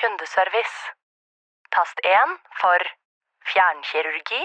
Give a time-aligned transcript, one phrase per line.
[0.00, 0.78] Kundeservice.
[1.74, 2.80] Tast 1 for
[3.50, 4.42] fjernkirurgi.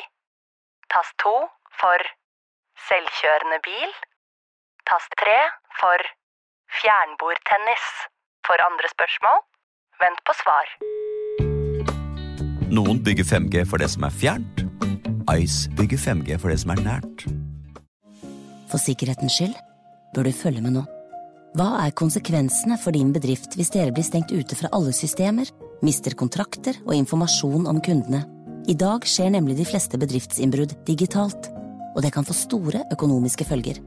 [0.93, 1.33] Tast 2
[1.81, 1.99] for
[2.87, 3.91] selvkjørende bil.
[4.89, 5.37] Tast 3
[5.79, 5.99] for
[6.79, 7.85] fjernbordtennis.
[8.47, 9.39] For andre spørsmål,
[10.03, 10.67] vent på svar.
[12.77, 14.65] Noen bygger 5G for det som er fjernt.
[15.39, 17.23] Ice bygger 5G for det som er nært.
[18.71, 19.55] For sikkerhetens skyld
[20.15, 20.83] bør du følge med nå.
[21.53, 25.45] Hva er konsekvensene for din bedrift hvis dere blir stengt ute fra alle systemer,
[25.85, 28.23] mister kontrakter og informasjon om kundene?
[28.65, 31.51] I dag skjer nemlig de fleste bedriftsinnbrudd digitalt,
[31.93, 33.83] og det kan få store økonomiske følger.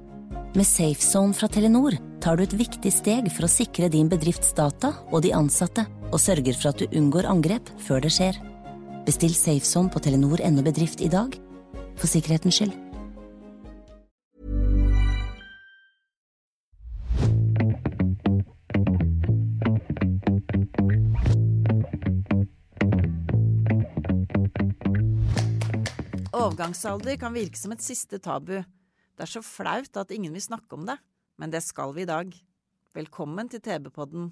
[0.55, 4.93] Med SafeZone fra Telenor tar du et viktig steg for å sikre din bedrifts data
[5.11, 8.39] og de ansatte, og sørger for at du unngår angrep før det skjer.
[9.11, 11.35] Bestill SafeZone på telenor.no bedrift i dag,
[11.99, 12.86] for sikkerhetens skyld.
[26.57, 28.55] Overgangsalder kan virke som et siste tabu.
[28.57, 30.95] Det er så flaut at ingen vil snakke om det,
[31.37, 32.31] men det skal vi i dag.
[32.97, 34.31] Velkommen til TV-podden.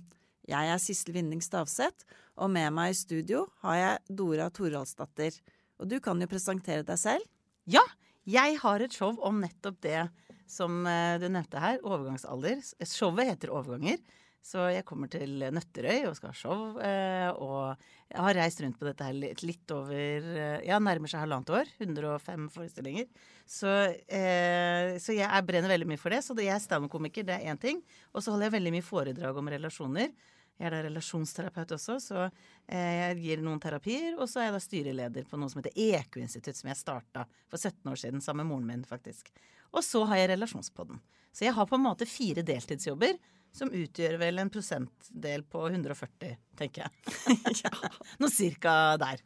[0.48, 2.08] Jeg er Sissel Vinding Stavseth,
[2.40, 5.36] og med meg i studio har jeg Dora Toralsdatter.
[5.76, 7.28] Og du kan jo presentere deg selv.
[7.68, 7.84] Ja,
[8.24, 10.06] jeg har et show om nettopp det
[10.48, 12.64] som eh, du nevnte her, overgangsalder.
[12.88, 14.00] Showet heter Overganger.
[14.44, 16.76] Så jeg kommer til Nøtterøy og skal ha show.
[16.78, 17.76] eh, Og
[18.12, 19.94] jeg har reist rundt på dette her litt, litt over
[20.36, 21.70] eh, Ja, nærmer seg halvannet år.
[21.80, 23.06] 105 forestillinger.
[23.48, 23.70] Så,
[24.06, 26.20] eh, så jeg er- brenner veldig mye for det.
[26.22, 27.80] Så det, jeg er standup-komiker, det er én ting.
[28.14, 30.12] Og så holder jeg veldig mye foredrag om relasjoner.
[30.60, 32.30] Jeg er da relasjonsterapeut også, så
[32.68, 34.14] eh, jeg gir noen terapier.
[34.20, 37.56] Og så er jeg da styreleder på noe som heter EQ-institutt, som jeg starta for
[37.56, 39.32] 17 år siden sammen med moren min, faktisk.
[39.72, 41.00] Og så har jeg Relasjonspodden.
[41.34, 43.16] Så jeg har på en måte fire deltidsjobber.
[43.54, 47.20] Som utgjør vel en prosentdel på 140, tenker jeg.
[48.20, 49.22] Noe cirka der.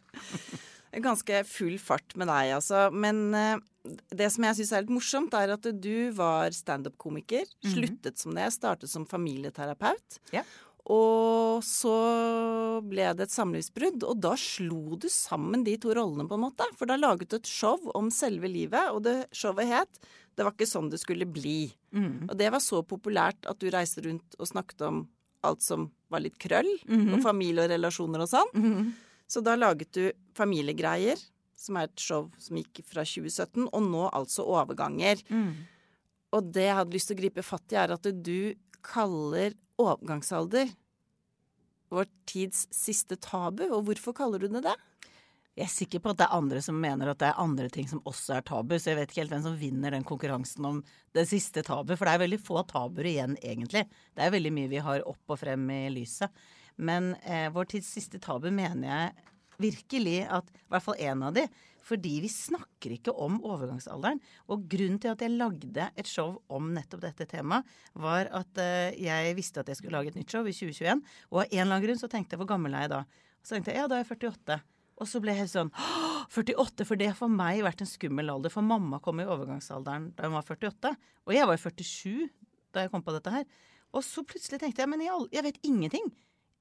[1.04, 2.86] Ganske full fart med deg, altså.
[2.92, 3.64] Men eh,
[4.12, 7.48] det som jeg syns er litt morsomt, er at du var standup-komiker.
[7.64, 10.20] Sluttet som det, startet som familieterapeut.
[10.34, 10.44] Ja.
[10.88, 11.94] Og så
[12.88, 16.64] ble det et samlivsbrudd, og da slo du sammen de to rollene, på en måte.
[16.78, 20.00] For da laget du et show om selve livet, og det showet het
[20.36, 21.72] 'Det var ikke sånn det skulle bli'.
[22.30, 25.08] Og det var så populært at du reiste rundt og snakket om
[25.42, 26.70] alt som var litt krøll,
[27.14, 28.94] og familie og relasjoner og sånn.
[29.28, 31.18] Så da laget du Familiegreier,
[31.56, 35.18] som er et show som gikk fra 2017, og nå altså Overganger.
[36.32, 40.70] Og det jeg hadde lyst til å gripe fatt i, er at du kaller overgangsalder
[41.92, 43.64] vår tids siste tabu.
[43.70, 44.76] Og hvorfor kaller du det det?
[45.58, 47.88] Jeg er sikker på at det er andre som mener at det er andre ting
[47.90, 50.76] som også er tabu, så jeg vet ikke helt hvem som vinner den konkurransen om
[51.16, 51.96] det siste tabu.
[51.96, 53.88] For det er veldig få tabuer igjen, egentlig.
[54.14, 56.30] Det er veldig mye vi har opp og frem i lyset.
[56.78, 59.26] Men eh, vår tids siste tabu mener jeg
[59.58, 61.48] virkelig at I hvert fall én av de.
[61.88, 64.20] Fordi vi snakker ikke om overgangsalderen.
[64.52, 68.98] Og grunnen til at jeg lagde et show om nettopp dette temaet, var at eh,
[69.00, 71.04] jeg visste at jeg skulle lage et nytt show i 2021.
[71.32, 73.04] Og av en eller annen grunn så tenkte jeg hvor gammel er jeg da?
[73.40, 74.60] Så tenkte jeg ja, da er jeg 48.
[74.98, 75.72] Og så ble jeg helt sånn
[76.34, 78.52] 48, for det har for meg vært en skummel alder.
[78.52, 80.94] For mamma kom i overgangsalderen da hun var 48.
[81.28, 82.28] Og jeg var jo 47
[82.74, 83.46] da jeg kom på dette her.
[83.96, 86.10] Og så plutselig tenkte jeg men jeg, jeg vet ingenting.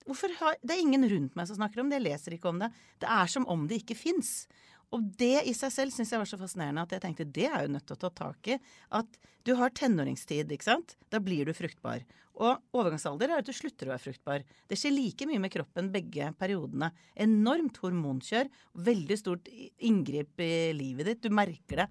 [0.08, 2.00] Har, Det er ingen rundt meg som snakker om det.
[2.00, 2.70] Jeg leser ikke om det.
[3.02, 4.48] Det er som om det ikke fins.
[4.96, 7.66] Og det i seg selv syns jeg var så fascinerende at jeg tenkte det er
[7.66, 8.56] jo nødt til å ta tak i.
[8.96, 10.96] At du har tenåringstid, ikke sant.
[11.12, 12.06] Da blir du fruktbar.
[12.38, 14.44] Og overgangsalder er at du slutter å være fruktbar.
[14.70, 16.92] Det skjer like mye med kroppen begge periodene.
[17.20, 18.52] Enormt hormonkjør.
[18.88, 21.24] Veldig stort inngrip i livet ditt.
[21.26, 21.88] Du merker det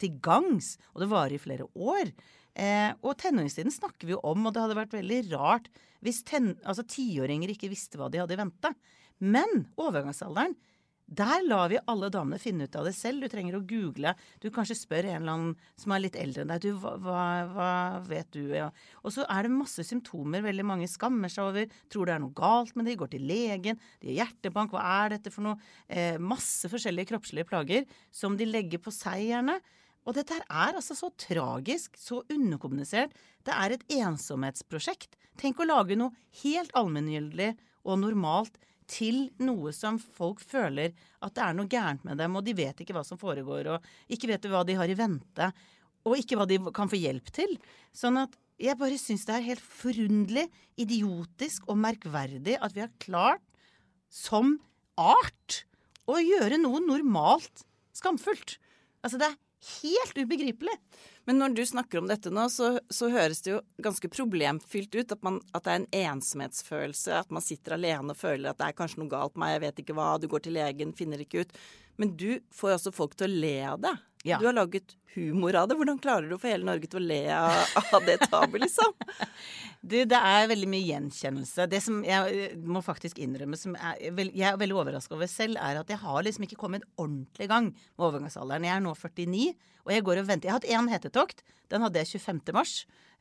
[0.00, 2.10] til gangs, og det varer i flere år.
[2.52, 5.70] Eh, og tenåringstiden snakker vi jo om, og det hadde vært veldig rart
[6.02, 8.72] hvis ten, altså tiåringer ikke visste hva de hadde i vente.
[9.22, 10.56] Men overgangsalderen,
[11.12, 13.22] der lar vi alle damene finne ut av det selv.
[13.22, 14.14] Du trenger å google.
[14.40, 16.64] Du kanskje spør en eller annen som er litt eldre enn deg.
[16.64, 17.72] Du, hva, hva,
[18.08, 18.40] vet du?
[18.54, 18.70] Ja.
[19.02, 21.76] Og så er det masse symptomer veldig mange skammer seg over.
[21.92, 23.80] Tror det er noe galt med de, Går til legen.
[24.00, 24.72] De har hjertebank.
[24.72, 25.70] Hva er dette for noe?
[25.88, 29.58] Eh, masse forskjellige kroppslige plager som de legger på seg gjerne.
[30.06, 33.12] Og dette her er altså så tragisk, så underkommunisert.
[33.46, 35.14] Det er et ensomhetsprosjekt.
[35.40, 37.52] Tenk å lage noe helt allmenngyldig
[37.86, 38.58] og normalt
[38.90, 40.92] til noe som folk føler
[41.22, 44.12] at det er noe gærent med dem, og de vet ikke hva som foregår, og
[44.12, 45.50] ikke vet hva de har i vente,
[46.02, 47.56] og ikke hva de kan få hjelp til.
[47.94, 50.46] Sånn at jeg bare syns det er helt forunderlig,
[50.80, 53.44] idiotisk og merkverdig at vi har klart,
[54.12, 54.58] som
[55.00, 55.62] art,
[56.10, 57.62] å gjøre noe normalt
[57.96, 58.58] skamfullt.
[59.02, 60.74] Altså, det er helt ubegripelig.
[61.24, 65.14] Men når du snakker om dette nå, så, så høres det jo ganske problemfylt ut.
[65.14, 67.14] At, man, at, det er en ensomhetsfølelse.
[67.22, 69.64] At man sitter alene og føler at det er kanskje noe galt med meg, jeg
[69.66, 70.08] vet ikke hva.
[70.18, 71.54] Du går til legen, finner ikke ut.
[72.00, 73.94] Men du får jo også folk til å le av det.
[74.22, 74.38] Ja.
[74.38, 75.76] Du har laget humor av det.
[75.78, 78.94] Hvordan klarer du å få hele Norge til å le av, det tabet, liksom?
[79.82, 81.64] Du, det er veldig mye gjenkjennelse.
[81.66, 83.96] Det som jeg må faktisk innrømme, som er,
[84.30, 87.50] jeg er veldig overraska over selv, er at jeg har liksom ikke kommet ordentlig i
[87.50, 88.68] gang med overgangsalderen.
[88.68, 89.48] Jeg er nå 49,
[89.82, 90.46] og jeg går og venter.
[90.46, 91.42] Jeg har hatt én hetetokt.
[91.74, 92.54] Den hadde jeg 25.
[92.54, 92.76] mars.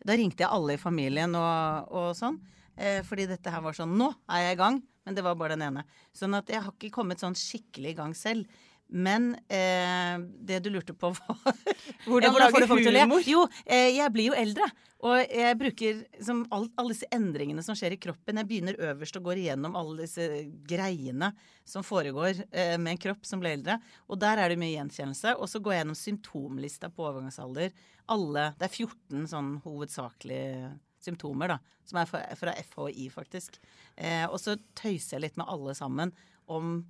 [0.06, 2.38] Da ringte jeg alle i familien og, og sånn.
[2.78, 4.82] Eh, fordi dette her var sånn Nå er jeg i gang.
[5.06, 5.84] Men det var bare den ene.
[6.14, 8.46] Sånn at jeg har ikke kommet sånn skikkelig i gang selv.
[8.92, 11.38] Men eh, det du lurte på var
[12.06, 13.20] Hvordan hvordan får du folk til å le?
[13.24, 14.68] Jo, eh, jeg blir jo eldre.
[15.08, 18.38] Og jeg bruker som alt, alle disse endringene som skjer i kroppen.
[18.42, 20.28] Jeg begynner øverst og går igjennom alle disse
[20.68, 21.32] greiene
[21.66, 23.80] som foregår eh, med en kropp som blir eldre.
[24.12, 25.38] Og der er det mye gjenkjennelse.
[25.40, 27.74] Og så går jeg gjennom symptomlista på overgangsalder.
[28.12, 31.78] Alle Det er 14 sånn hovedsakelige symptomer, da.
[31.88, 33.58] Som er fra, fra FHI, faktisk.
[33.96, 36.14] Eh, og så tøyser jeg litt med alle sammen
[36.52, 36.82] om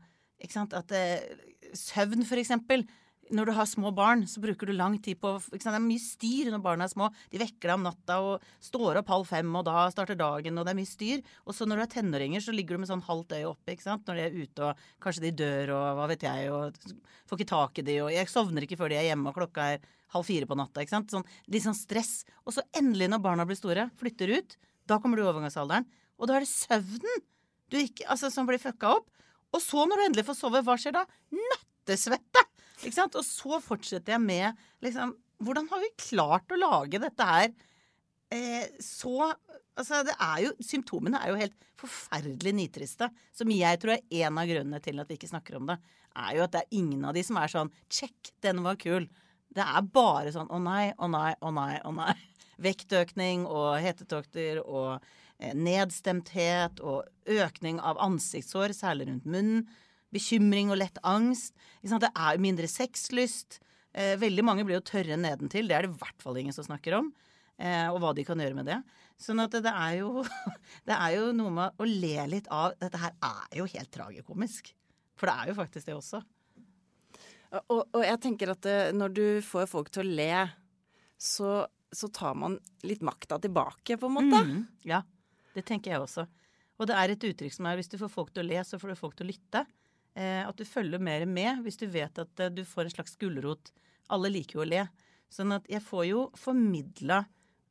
[0.42, 1.22] ikke sant, at eh,
[1.78, 2.86] Søvn, eksempel.
[3.32, 5.30] Når du har små barn, så bruker du lang tid på?
[5.54, 7.08] Det er mye styr når barna er små.
[7.32, 10.68] De vekker deg om natta og står opp halv fem, og da starter dagen, og
[10.68, 11.22] det er mye styr.
[11.46, 13.88] Og så når du er tenåringer, så ligger du med sånn halvt øye oppe, ikke
[13.88, 14.04] sant.
[14.10, 16.82] Når de er ute, og kanskje de dør, og hva vet jeg, og
[17.30, 19.70] får ikke tak i de, og jeg sovner ikke før de er hjemme, og klokka
[19.78, 21.16] er halv fire på natta, ikke sant.
[21.16, 22.14] Sånn, litt sånn stress.
[22.44, 24.60] Og så endelig, når barna blir store, flytter ut,
[24.92, 25.88] da kommer du i overgangsalderen.
[26.20, 27.24] Og da er det søvnen
[27.72, 29.08] du ikke, altså, som blir fucka opp.
[29.52, 31.04] Og så, når du endelig får sove, hva skjer da?
[31.36, 32.46] Nattesvette!
[32.82, 33.18] Ikke sant?
[33.20, 37.48] Og så fortsetter jeg med liksom Hvordan har vi klart å lage dette her
[38.34, 39.32] eh, så
[39.80, 43.08] Altså, det er jo Symptomene er jo helt forferdelig nitriste.
[43.34, 45.78] Som jeg tror er en av grunnene til at vi ikke snakker om det.
[46.20, 49.08] Er jo at det er ingen av de som er sånn Check, den var kul.
[49.52, 52.14] Det er bare sånn å nei, å nei, å nei, å nei.
[52.62, 55.02] Vektøkning og hetetokter og
[55.58, 59.66] nedstemthet og økning av ansiktshår, særlig rundt munnen.
[60.12, 61.56] Bekymring og lett angst.
[61.82, 63.62] Det er mindre sexlyst.
[63.92, 65.68] Eh, veldig mange blir jo tørre nedentil.
[65.68, 67.12] Det er det i hvert fall ingen som snakker om.
[67.62, 68.80] Eh, og hva de kan gjøre med det.
[69.22, 70.24] Sånn at det, er jo,
[70.88, 74.72] det er jo noe med å le litt av Dette her er jo helt tragikomisk.
[75.20, 76.24] For det er jo faktisk det også.
[77.68, 80.44] Og, og jeg tenker at eh, når du får folk til å le,
[81.22, 81.62] så,
[81.92, 82.56] så tar man
[82.88, 84.44] litt makta tilbake, på en måte.
[84.48, 85.04] Mm, ja,
[85.56, 86.26] det tenker jeg også.
[86.82, 88.80] Og det er et uttrykk som er hvis du får folk til å le, så
[88.82, 89.66] får du folk til å lytte.
[90.18, 93.18] Eh, at du følger mer med hvis du vet at eh, du får en slags
[93.22, 93.72] gulrot.
[94.12, 94.86] Alle liker jo å le.
[95.32, 97.22] Sånn at jeg får jo formidla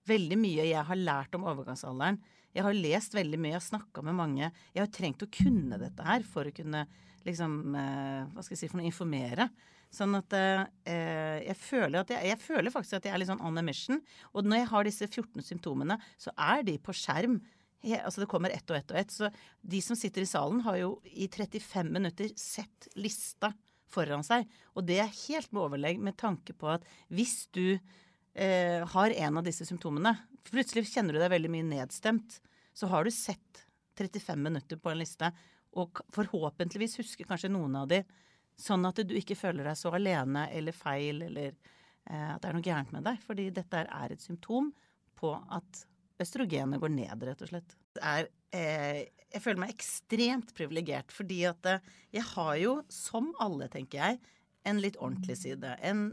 [0.09, 2.21] veldig mye jeg har lært om overgangsalderen.
[2.57, 4.49] Jeg har lest veldig mye, jeg har snakka med mange.
[4.75, 6.87] Jeg har trengt å kunne dette her for å kunne
[7.27, 9.51] liksom eh, Hva skal jeg si for noe informere.
[9.91, 13.43] Sånn at eh, jeg, føler at jeg, jeg føler faktisk at jeg er litt sånn
[13.45, 14.01] on a mission.
[14.33, 17.41] Og når jeg har disse 14 symptomene, så er de på skjerm.
[17.81, 19.11] Altså Det kommer ett og ett og ett.
[19.15, 19.31] Så
[19.61, 23.53] de som sitter i salen, har jo i 35 minutter sett lista
[23.91, 24.47] foran seg.
[24.77, 27.79] Og det er helt med overlegg med tanke på at hvis du
[28.35, 30.15] eh, har en av disse symptomene,
[30.51, 32.39] plutselig kjenner du deg veldig mye nedstemt,
[32.77, 33.65] så har du sett
[33.99, 35.33] 35 minutter på en liste,
[35.77, 38.01] og forhåpentligvis husker kanskje noen av de,
[38.61, 42.57] sånn at du ikke føler deg så alene eller feil, eller eh, at det er
[42.57, 43.21] noe gærent med deg.
[43.27, 44.71] Fordi dette er et symptom
[45.21, 45.85] på at
[46.21, 47.77] østrogenet går ned, rett og slett.
[48.01, 51.87] Er, eh, jeg føler meg ekstremt privilegert, fordi at eh,
[52.19, 54.21] jeg har jo, som alle, tenker jeg,
[54.69, 55.77] en litt ordentlig side.
[55.87, 56.11] En,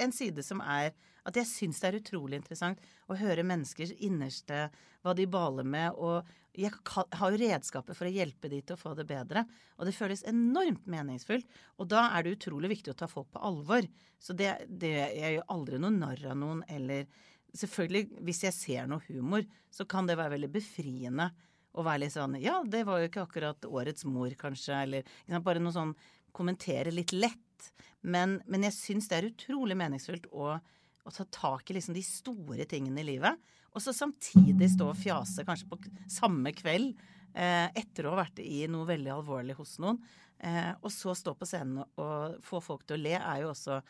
[0.00, 0.94] en side som er
[1.26, 4.68] at jeg syns det er utrolig interessant å høre menneskers innerste,
[5.02, 5.98] hva de baler med.
[5.98, 6.26] Og
[6.56, 9.42] jeg har jo redskaper for å hjelpe de til å få det bedre.
[9.76, 11.48] Og det føles enormt meningsfullt.
[11.82, 13.88] Og da er det utrolig viktig å ta folk på alvor.
[14.22, 17.10] Så det, det jeg gjør aldri noe narr av noen eller
[17.56, 21.30] Selvfølgelig, hvis jeg ser noe humor, så kan det være veldig befriende
[21.76, 25.62] å være litt sånn Ja, det var jo ikke akkurat årets mor, kanskje, eller bare
[25.62, 25.94] noe sånn
[26.36, 27.70] kommentere litt lett.
[28.06, 32.04] Men, men jeg syns det er utrolig meningsfullt å, å ta tak i liksom de
[32.04, 33.40] store tingene i livet.
[33.76, 35.80] Og så samtidig stå og fjase kanskje på
[36.12, 36.94] samme kveld
[37.36, 40.00] eh, etter å ha vært i noe veldig alvorlig hos noen.
[40.38, 43.80] Eh, og så stå på scenen og få folk til å le er jo også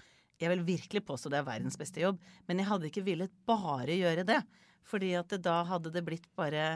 [0.41, 3.97] Jeg vil virkelig påstå det er verdens beste jobb, men jeg hadde ikke villet bare
[3.97, 4.43] gjøre det.
[4.87, 6.67] Fordi at det, da hadde det blitt bare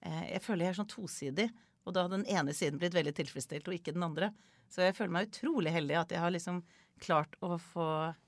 [0.00, 1.48] eh, Jeg føler jeg er sånn tosidig.
[1.82, 4.30] Og da hadde den ene siden blitt veldig tilfredsstilt, og ikke den andre.
[4.70, 6.62] Så jeg føler meg utrolig heldig at jeg har liksom
[7.02, 7.86] klart å få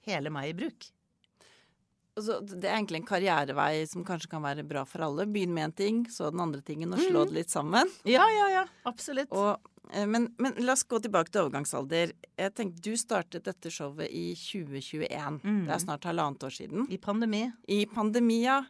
[0.09, 0.89] hele meg i bruk.
[2.15, 5.27] Altså, det er egentlig en karrierevei som kanskje kan være bra for alle.
[5.27, 7.91] Begynn med en ting, så den andre tingen, og slå det litt sammen.
[8.07, 8.65] Ja, ja, ja.
[8.87, 9.33] Absolutt.
[9.35, 12.13] Og, eh, men, men la oss gå tilbake til overgangsalder.
[12.39, 15.41] Jeg tenkte, Du startet dette showet i 2021.
[15.43, 15.65] Mm.
[15.67, 16.87] Det er snart halvannet år siden.
[16.87, 17.49] I pandemi.
[17.67, 18.61] I pandemia.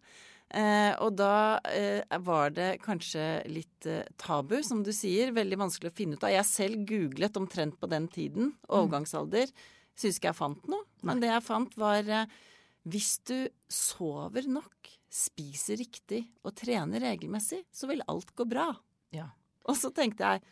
[0.55, 5.35] Eh, og da eh, var det kanskje litt eh, tabu, som du sier.
[5.37, 6.33] Veldig vanskelig å finne ut av.
[6.33, 8.55] Jeg selv googlet omtrent på den tiden.
[8.73, 9.53] Overgangsalder.
[10.01, 10.87] Syns ikke jeg fant noe.
[11.05, 12.37] Men det jeg fant, var eh,
[12.85, 13.37] hvis du
[13.71, 18.69] sover nok, spiser riktig og trener regelmessig, så vil alt gå bra.
[19.15, 19.29] Ja.
[19.65, 20.43] Og så tenkte jeg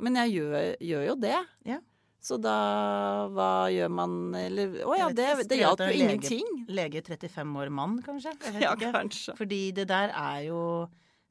[0.00, 1.40] Men jeg gjør, gjør jo det.
[1.68, 1.80] Ja.
[2.22, 2.56] Så da
[3.34, 6.48] Hva gjør man Eller Å ja, det, det hjalp jo ingenting.
[6.70, 8.32] Lege 35 år mann, kanskje?
[8.62, 8.92] Ja, ikke.
[8.94, 9.36] kanskje.
[9.38, 10.62] Fordi det der er jo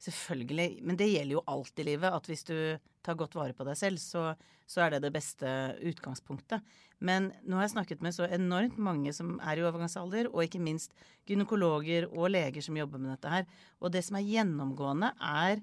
[0.02, 2.12] selvfølgelig Men det gjelder jo alt i livet.
[2.12, 2.56] At hvis du
[3.02, 4.30] tar godt vare på deg selv, så,
[4.68, 5.48] så er det det beste
[5.90, 6.62] utgangspunktet.
[7.02, 10.62] Men nå har jeg snakket med så enormt mange som er i overgangsalder, og ikke
[10.62, 10.94] minst
[11.28, 13.46] gynekologer og leger som jobber med dette her.
[13.82, 15.62] Og det som er gjennomgående, er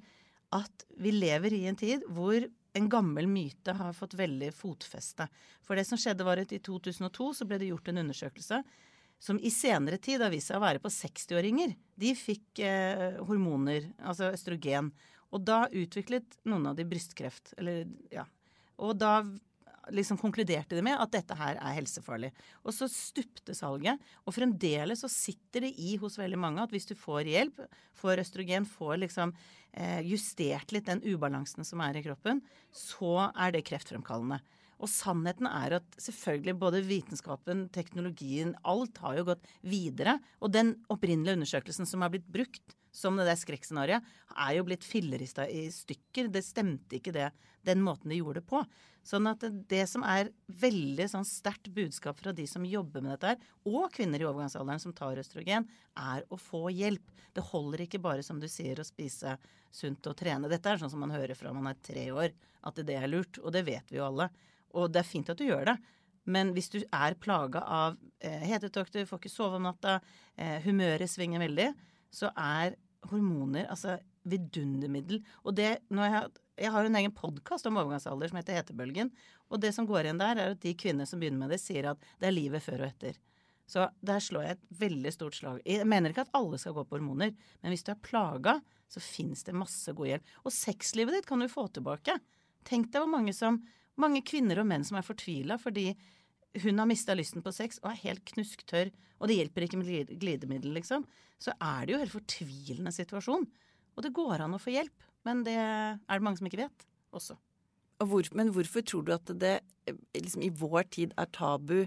[0.55, 2.43] at vi lever i en tid hvor
[2.77, 5.25] en gammel myte har fått veldig fotfeste.
[5.65, 8.61] For det som skjedde var at i 2002 så ble det gjort en undersøkelse
[9.19, 11.73] som i senere tid har vist seg å være på 60-åringer.
[11.99, 14.93] De fikk eh, hormoner, altså østrogen.
[15.35, 17.53] Og da utviklet noen av de brystkreft.
[17.59, 18.23] Eller, ja.
[18.79, 19.19] Og da
[19.95, 22.31] liksom konkluderte de med at dette her er helsefarlig.
[22.63, 23.99] Og så stupte salget.
[24.25, 27.63] Og fremdeles så sitter det i hos veldig mange at hvis du får hjelp,
[27.99, 29.33] får østrogen, får liksom
[29.73, 34.41] eh, justert litt den ubalansen som er i kroppen, så er det kreftfremkallende.
[34.79, 40.17] Og sannheten er at selvfølgelig både vitenskapen, teknologien, alt har jo gått videre.
[40.39, 44.05] Og den opprinnelige undersøkelsen som har blitt brukt som det der skrekkscenarioet,
[44.35, 46.29] er jo blitt fillerista i stykker.
[46.33, 47.29] Det stemte ikke det,
[47.67, 48.63] den måten de gjorde det på.
[49.05, 50.31] Sånn at det, som er
[50.61, 54.81] veldig sånn sterkt budskap fra de som jobber med dette her, og kvinner i overgangsalderen
[54.83, 55.67] som tar østrogen,
[55.97, 57.13] er å få hjelp.
[57.33, 59.37] Det holder ikke bare, som du sier, å spise
[59.71, 60.51] sunt og trene.
[60.51, 62.35] Dette er sånn som man hører fra man er tre år,
[62.67, 63.39] at det er lurt.
[63.41, 64.29] Og det vet vi jo alle.
[64.77, 65.77] Og det er fint at du gjør det.
[66.29, 69.97] Men hvis du er plaga av eh, hetetokter, får ikke sove om natta,
[70.37, 71.71] eh, humøret svinger veldig,
[72.13, 72.77] så er
[73.09, 73.97] hormoner altså
[74.29, 75.21] vidundermiddel.
[75.45, 76.31] Og det, når jeg,
[76.65, 79.11] jeg har en egen podkast om overgangsalder som heter Hetebølgen.
[79.49, 81.91] Og det som går igjen der, er at de kvinner som begynner med det, sier
[81.93, 83.17] at det er livet før og etter.
[83.69, 85.61] Så der slår jeg et veldig stort slag.
[85.67, 88.57] Jeg mener ikke at alle skal gå på hormoner, men hvis du er plaga,
[88.89, 90.31] så fins det masse god hjelp.
[90.41, 92.15] Og sexlivet ditt kan du få tilbake.
[92.65, 93.61] Tenk deg hvor mange, som,
[94.01, 95.91] mange kvinner og menn som er fortvila fordi
[96.57, 98.89] hun har mista lysten på sex og er helt knusktørr,
[99.19, 101.05] og det hjelper ikke med glidemiddel, liksom.
[101.39, 103.45] Så er det jo en helt fortvilende situasjon.
[103.95, 106.85] Og det går an å få hjelp, men det er det mange som ikke vet
[107.15, 107.37] også.
[107.99, 109.57] Og hvor, men hvorfor tror du at det
[109.89, 111.81] eh, liksom, i vår tid er tabu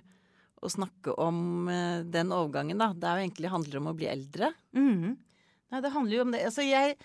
[0.63, 2.93] å snakke om eh, den overgangen, da?
[2.93, 4.53] Det er jo egentlig handler om å bli eldre.
[4.77, 5.17] Mhm.
[5.73, 6.43] Nei, det handler jo om det.
[6.45, 6.99] Altså, jeg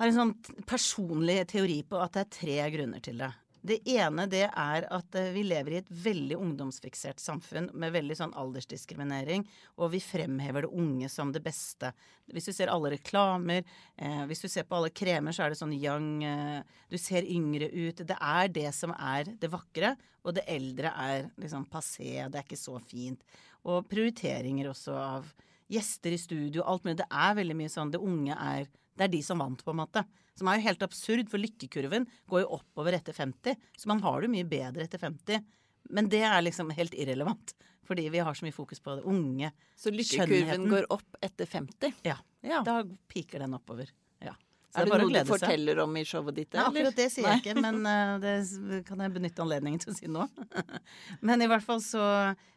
[0.00, 3.28] har en sånn personlig teori på at det er tre grunner til det.
[3.68, 8.16] Det ene det er at eh, vi lever i et veldig ungdomsfiksert samfunn med veldig
[8.16, 9.44] sånn aldersdiskriminering,
[9.76, 11.90] og vi fremhever det unge som det beste.
[12.32, 15.60] Hvis du ser alle reklamer, eh, hvis du ser på alle kremer, så er det
[15.60, 18.00] sånn young eh, Du ser yngre ut.
[18.08, 19.92] Det er det som er det vakre,
[20.24, 23.20] og det eldre er liksom passé, det er ikke så fint.
[23.68, 25.28] Og prioriteringer også av
[25.68, 27.02] gjester i studio, alt mulig.
[27.02, 28.64] Det er veldig mye sånn det unge er
[28.98, 30.02] Det er de som vant, på en måte.
[30.38, 33.58] Som er jo helt absurd, for lykkekurven går jo oppover etter 50.
[33.76, 35.46] Så man har det jo mye bedre etter 50.
[35.94, 37.54] Men det er liksom helt irrelevant.
[37.88, 39.50] Fordi vi har så mye fokus på det unge.
[39.76, 42.02] Så lykkekurven går opp etter 50.
[42.06, 42.18] Ja.
[42.44, 42.60] Ja.
[42.66, 43.90] Da piker den oppover.
[44.22, 44.34] Ja.
[44.68, 46.52] Så Er det å noe du forteller om i showet ditt?
[46.52, 49.96] Nei, akkurat det sier jeg ikke, men uh, det kan jeg benytte anledningen til å
[49.96, 50.26] si nå.
[51.26, 52.04] men i hvert fall så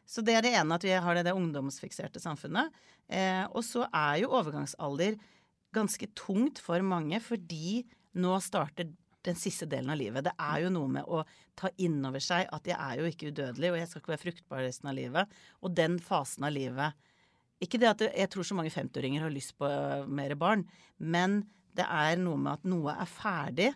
[0.03, 2.75] Så det er det ene, at vi har det, det ungdomsfikserte samfunnet.
[3.07, 5.15] Eh, og så er jo overgangsalder
[5.75, 7.83] ganske tungt for mange, fordi
[8.19, 8.89] nå starter
[9.25, 10.25] den siste delen av livet.
[10.25, 11.21] Det er jo noe med å
[11.57, 14.23] ta inn over seg at jeg er jo ikke udødelig, og jeg skal ikke være
[14.23, 15.39] fruktbar resten av livet.
[15.61, 17.07] Og den fasen av livet
[17.61, 20.63] Ikke det at jeg tror så mange 50-åringer har lyst på øh, mer barn,
[20.97, 21.43] men
[21.77, 23.67] det er noe med at noe er ferdig,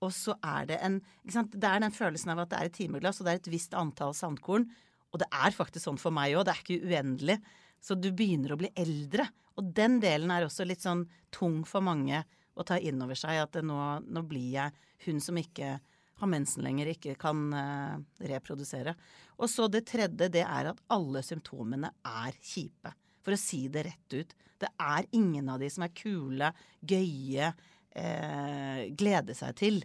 [0.00, 0.96] og så er det en?
[1.26, 3.76] Det er den følelsen av at det er et timeglass, og det er et visst
[3.76, 4.64] antall sandkorn.
[5.12, 7.36] Og det er faktisk sånn for meg òg, det er ikke uendelig.
[7.84, 9.28] Så du begynner å bli eldre.
[9.58, 12.22] Og den delen er også litt sånn tung for mange
[12.58, 13.42] å ta inn over seg.
[13.42, 14.74] At nå, nå blir jeg
[15.06, 15.78] hun som ikke
[16.18, 17.98] har mensen lenger, ikke kan uh,
[18.30, 18.94] reprodusere.
[19.38, 22.94] Og så det tredje, det er at alle symptomene er kjipe.
[23.22, 24.34] For å si det rett ut.
[24.58, 26.48] Det er ingen av de som er kule,
[26.82, 27.52] gøye,
[27.94, 29.76] eh, glede seg til.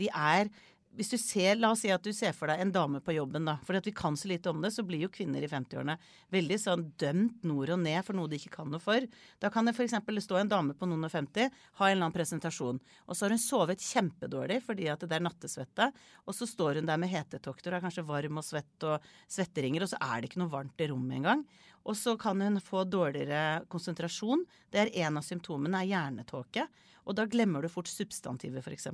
[0.00, 0.48] De er
[0.96, 3.46] hvis du ser, La oss si at du ser for deg en dame på jobben,
[3.48, 3.54] da.
[3.64, 5.96] For at vi kan så lite om det, så blir jo kvinner i 50-årene
[6.34, 9.06] veldig sånn dømt nord og ned for noe de ikke kan noe for.
[9.40, 9.96] Da kan det f.eks.
[10.26, 11.48] stå en dame på noen og 50,
[11.80, 15.24] ha en eller annen presentasjon, og så har hun sovet kjempedårlig fordi at det er
[15.24, 15.90] nattesvette,
[16.26, 19.86] og så står hun der med hetetokter og er kanskje varm og svett og svetteringer,
[19.86, 21.46] og så er det ikke noe varmt i rommet engang.
[21.88, 24.44] Og så kan hun få dårligere konsentrasjon.
[24.70, 26.68] Det er en av symptomene, er hjernetåke.
[27.08, 28.92] Og da glemmer du fort substantivet, f.eks.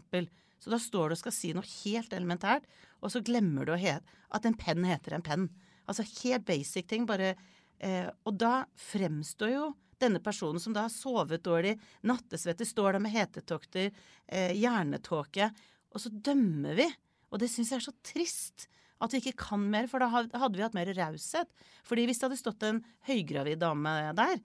[0.59, 2.67] Så da står du og skal si noe helt elementært,
[3.03, 5.49] og så glemmer du at en penn heter en penn.
[5.89, 7.07] Altså helt basic ting.
[7.07, 7.35] bare
[7.79, 13.03] eh, Og da fremstår jo denne personen som da har sovet dårlig, nattesvette, står der
[13.03, 13.91] med hetetokter,
[14.27, 15.51] eh, hjernetåke,
[15.95, 16.89] og så dømmer vi.
[17.33, 18.69] Og det syns jeg er så trist.
[19.03, 21.51] At vi ikke kan mer, for da hadde vi hatt mer raushet.
[21.87, 24.41] Fordi hvis det hadde stått en høygravid dame der,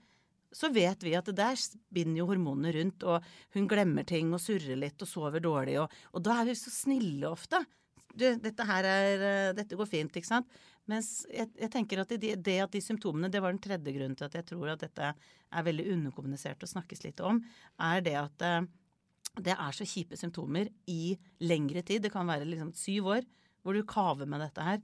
[0.53, 3.23] så vet vi at det der spinner jo hormonene rundt, og
[3.55, 6.73] hun glemmer ting og surrer litt og sover dårlig, og, og da er vi så
[6.73, 7.63] snille ofte.
[8.13, 10.49] Du, dette her er eh, Dette går fint, ikke sant?
[10.89, 14.17] Mens jeg, jeg tenker at det, det, at de symptomene Det var den tredje grunnen
[14.19, 17.39] til at jeg tror at dette er veldig underkommunisert og snakkes litt om,
[17.81, 18.67] er det at eh,
[19.41, 22.03] det er så kjipe symptomer i lengre tid.
[22.05, 23.25] Det kan være liksom syv år
[23.63, 24.81] hvor du kaver med dette her.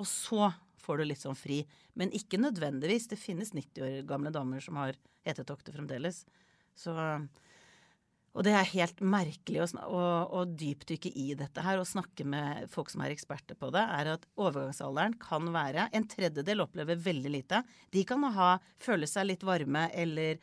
[0.00, 0.48] Og så
[0.82, 1.62] får du litt sånn fri.
[1.98, 3.08] Men ikke nødvendigvis.
[3.10, 6.24] Det finnes 90 år gamle damer som har hetetokter fremdeles.
[6.78, 6.94] Så
[8.32, 10.04] og det er helt merkelig å, å,
[10.40, 14.14] å, dypdykke i dette her og snakke med folk som er eksperter på det, er
[14.14, 17.60] at overgangsalderen kan være En tredjedel opplever veldig lite.
[17.92, 20.40] De kan ha, føle seg litt varme eller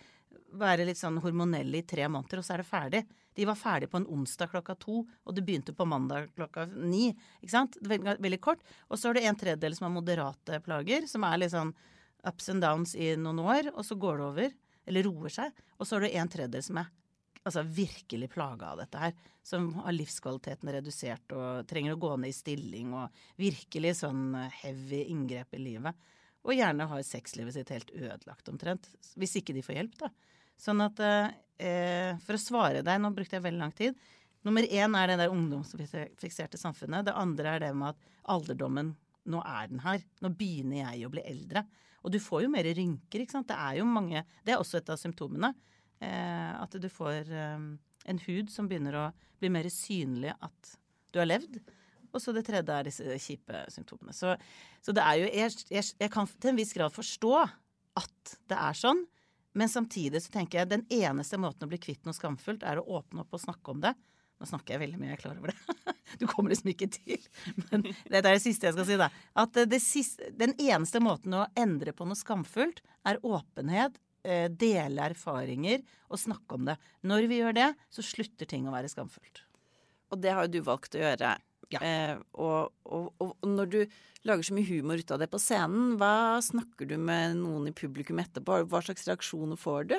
[0.60, 3.02] være litt sånn hormonelle i tre måneder, og så er det ferdig.
[3.38, 7.12] De var ferdig på en onsdag klokka to, og det begynte på mandag klokka ni.
[7.40, 7.78] Ikke sant?
[7.82, 8.64] Veldig, veldig kort.
[8.90, 11.74] Og så er det en tredjedel som har moderate plager, som er litt sånn
[12.28, 14.56] ups and downs i noen år, og så går det over.
[14.90, 15.66] Eller roer seg.
[15.78, 16.90] Og så er det en tredjedel som er
[17.46, 19.14] altså virkelig plaga av dette her.
[19.46, 25.06] Som har livskvaliteten redusert og trenger å gå ned i stilling og virkelig sånn heavy
[25.14, 26.10] inngrep i livet.
[26.48, 28.90] Og gjerne har sexlivet sitt helt ødelagt omtrent.
[29.20, 30.12] Hvis ikke de får hjelp, da.
[30.60, 34.00] Sånn at eh, For å svare deg, nå brukte jeg veldig lang tid.
[34.48, 37.08] Nummer én er det der ungdomsfikserte samfunnet.
[37.08, 38.96] Det andre er det med at alderdommen
[39.30, 40.00] Nå er den her.
[40.24, 41.62] Nå begynner jeg å bli eldre.
[42.02, 43.50] Og du får jo mer rynker, ikke sant.
[43.52, 45.52] Det er jo mange Det er også et av symptomene.
[46.00, 47.66] Eh, at du får eh,
[48.10, 50.74] en hud som begynner å bli mer synlig at
[51.12, 51.60] du har levd.
[52.10, 54.16] Og så det tredje er disse kjipe symptomene.
[54.16, 54.34] Så,
[54.82, 57.34] så det er jo jeg, jeg, jeg kan til en viss grad forstå
[58.00, 59.04] at det er sånn.
[59.58, 63.00] Men samtidig så tenker jeg den eneste måten å bli kvitt noe skamfullt, er å
[63.00, 63.96] åpne opp og snakke om det.
[64.40, 65.96] Nå snakker jeg veldig mye, jeg er klar over det.
[66.20, 67.26] Du kommer liksom ikke til.
[67.70, 69.10] Men dette er det siste jeg skal si, da.
[69.38, 75.84] At siste, den eneste måten å endre på noe skamfullt, er åpenhet, eh, dele erfaringer
[76.10, 76.80] og snakke om det.
[77.06, 79.44] Når vi gjør det, så slutter ting å være skamfullt.
[80.10, 81.36] Og det har jo du valgt å gjøre.
[81.70, 81.82] Ja.
[81.86, 83.80] Eh, og, og, og, når du
[84.26, 87.76] lager så mye humor ut av det på scenen, hva snakker du med noen i
[87.76, 88.64] publikum etterpå?
[88.72, 89.96] Hva slags reaksjoner får du?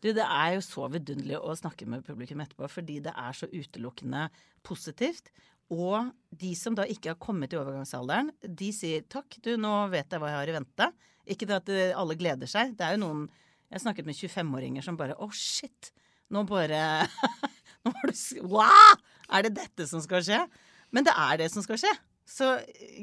[0.00, 3.50] Du, Det er jo så vidunderlig å snakke med publikum etterpå, fordi det er så
[3.52, 4.28] utelukkende
[4.66, 5.28] positivt.
[5.70, 10.10] Og de som da ikke har kommet i overgangsalderen, de sier takk, du, nå vet
[10.10, 10.88] jeg hva jeg har i vente.
[11.30, 12.74] Ikke det at alle gleder seg.
[12.78, 13.28] Det er jo noen
[13.70, 15.92] Jeg har snakket med 25-åringer som bare Å, oh, shit!
[16.34, 17.06] Nå bare
[17.84, 18.98] Nå har du Wow!
[19.30, 20.40] Er det dette som skal skje?
[20.94, 21.92] Men det er det som skal skje.
[22.30, 22.52] Så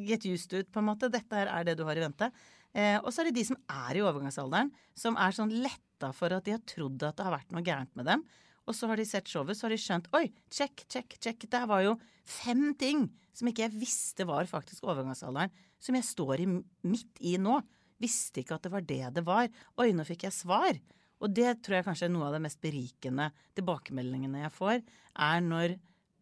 [0.08, 1.12] get used to it, på en måte.
[1.12, 2.30] Dette her er det du har i vente.
[2.78, 6.36] Eh, og så er det de som er i overgangsalderen, som er sånn letta for
[6.36, 8.26] at de har trodd at det har vært noe gærent med dem.
[8.68, 11.48] Og så har de sett showet, så har de skjønt Oi, check, check, check.
[11.48, 11.96] Det var jo
[12.28, 15.54] fem ting som ikke jeg visste var faktisk overgangsalderen.
[15.80, 16.48] Som jeg står i,
[16.90, 17.62] midt i nå.
[18.02, 19.48] Visste ikke at det var det det var.
[19.82, 20.80] Oi, nå fikk jeg svar.
[21.24, 24.84] Og det tror jeg kanskje er noe av det mest berikende tilbakemeldingene jeg får,
[25.28, 25.78] er når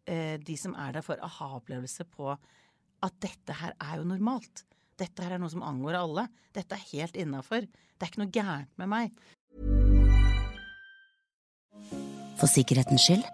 [0.06, 4.64] de som er der, får aha-opplevelse på at dette her er jo normalt.
[4.96, 6.26] Dette her er noe som angår alle.
[6.56, 7.66] Dette er helt innafor.
[7.66, 9.18] Det er ikke noe gærent med meg.
[12.40, 13.26] For sikkerhetens skyld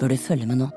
[0.00, 0.70] bør du følge med nå.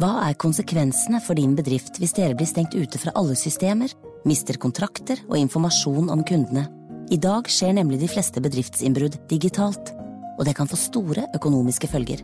[0.00, 3.92] Hva er konsekvensene for din bedrift hvis dere blir stengt ute fra alle systemer,
[4.26, 6.66] mister kontrakter og informasjon om kundene?
[7.10, 9.90] I dag skjer nemlig de fleste bedriftsinnbrudd digitalt,
[10.38, 12.22] og det kan få store økonomiske følger.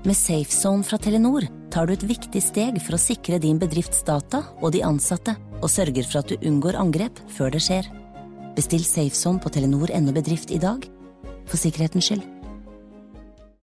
[0.00, 4.38] Med SafeZone fra Telenor tar du et viktig steg for å sikre din bedrifts data
[4.64, 7.84] og de ansatte, og sørger for at du unngår angrep før det skjer.
[8.56, 10.86] Bestill SafeZone på telenor.no bedrift i dag,
[11.44, 12.24] for sikkerhetens skyld.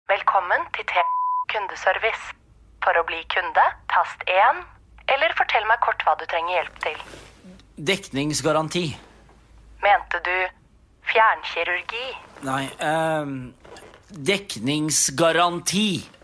[0.09, 1.05] Velkommen til T
[1.53, 2.33] kundeservice.
[2.81, 4.65] For å bli kunde, tast 1,
[5.13, 7.05] eller fortell meg kort hva du trenger hjelp til.
[7.93, 8.87] Dekningsgaranti.
[9.85, 10.35] Mente du
[11.13, 12.09] fjernkirurgi?
[12.49, 13.37] Nei, eh,
[14.33, 16.22] dekningsgaranti.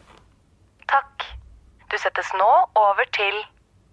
[1.88, 2.48] Du settes nå
[2.78, 3.38] over til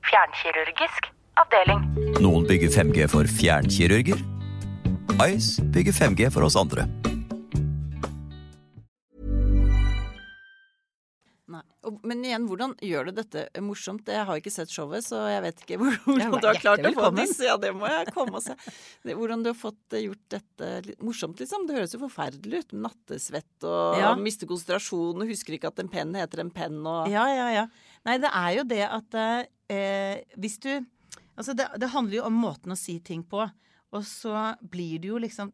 [0.10, 1.10] fjernkirurgisk
[1.41, 1.86] avdeling.
[2.23, 4.19] Noen bygger 5G for fjernkirurger.
[5.31, 6.84] Ice bygger 5G for oss andre.
[11.45, 11.62] Nei.
[12.10, 14.08] Men igjen, hvordan gjør du dette morsomt?
[14.10, 17.12] Jeg har ikke sett showet, så jeg vet ikke hvordan du har klart å få
[17.13, 17.27] det.
[17.27, 17.45] disse.
[17.47, 18.55] Ja, det må jeg komme og se.
[19.05, 21.67] Hvordan du har fått eh, gjort dette morsomt, liksom.
[21.69, 22.73] Det høres jo forferdelig ut.
[22.88, 24.15] Nattesvett og Ja.
[24.17, 27.67] miste konsentrasjonen og husker ikke at en penn heter en penn og Ja, ja, ja.
[28.06, 30.74] Nei, det er jo det at eh, hvis du
[31.36, 33.41] Altså, det, det handler jo om måten å si ting på.
[33.91, 35.50] Og så blir det jo liksom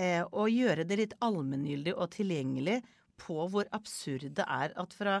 [0.00, 2.78] eh, å gjøre det litt allmenngyldig og tilgjengelig
[3.20, 5.20] på hvor absurd det er at fra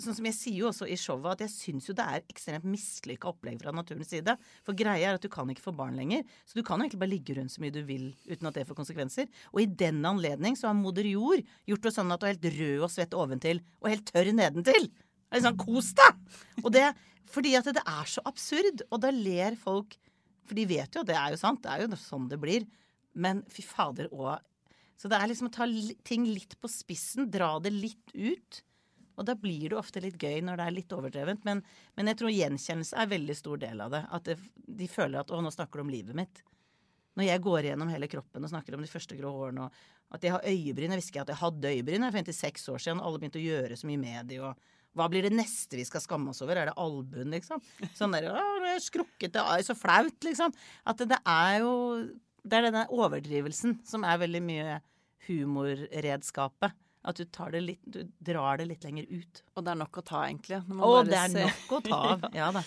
[0.00, 2.64] Sånn som jeg sier jo også i showet, at jeg syns jo det er ekstremt
[2.64, 4.32] mislykka opplegg fra naturens side.
[4.64, 7.00] For greia er at du kan ikke få barn lenger, så du kan jo egentlig
[7.02, 9.28] bare ligge rundt så mye du vil uten at det får konsekvenser.
[9.50, 12.48] Og i den anledning så har moder jord gjort det sånn at du er helt
[12.62, 14.88] rød og svett oventil, og helt tørr nedentil.
[15.30, 16.18] Sånn, Kos deg!
[16.64, 16.88] Og det
[17.30, 19.96] fordi at det er så absurd, og da ler folk
[20.48, 22.64] For de vet jo, det er jo sant, det er jo sånn det blir.
[23.14, 24.40] Men fy fader òg
[24.98, 25.68] Så det er liksom å ta
[26.06, 28.62] ting litt på spissen, dra det litt ut.
[29.20, 31.44] Og da blir det ofte litt gøy når det er litt overdrevent.
[31.44, 31.62] Men,
[31.96, 34.00] men jeg tror gjenkjennelse er en veldig stor del av det.
[34.16, 34.36] At det,
[34.80, 36.42] de føler at 'å, nå snakker du om livet mitt'.
[37.18, 40.24] Når jeg går gjennom hele kroppen og snakker om de første grå hårene, og at
[40.24, 43.06] jeg har øyebryn Jeg visste ikke at jeg hadde øyebryn for 56 år siden, og
[43.06, 44.56] alle begynte å gjøre så mye med de, og
[44.98, 46.58] hva blir det neste vi skal skamme oss over?
[46.58, 47.62] Er det albuen, liksom?
[47.94, 50.54] Sånn der, å, skrukket, det er så flaut, liksom.
[50.90, 51.72] At det, det er jo
[52.42, 54.78] Det er denne overdrivelsen som er veldig mye
[55.28, 56.72] humorredskapet.
[57.02, 59.42] At du tar det litt Du drar det litt lenger ut.
[59.56, 60.58] Og det er nok å ta, egentlig.
[60.68, 62.26] Å, det er ser- nok å ta av.
[62.36, 62.64] Ja da.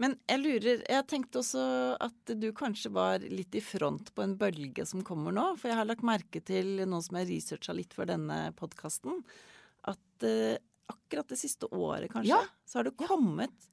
[0.00, 1.62] Men jeg lurer Jeg tenkte også
[2.00, 5.44] at du kanskje var litt i front på en bølge som kommer nå.
[5.60, 9.20] For jeg har lagt merke til nå som jeg researcha litt for denne podkasten.
[9.90, 10.56] At eh,
[10.92, 12.42] akkurat det siste året, kanskje, Ja.
[12.66, 13.68] så har det kommet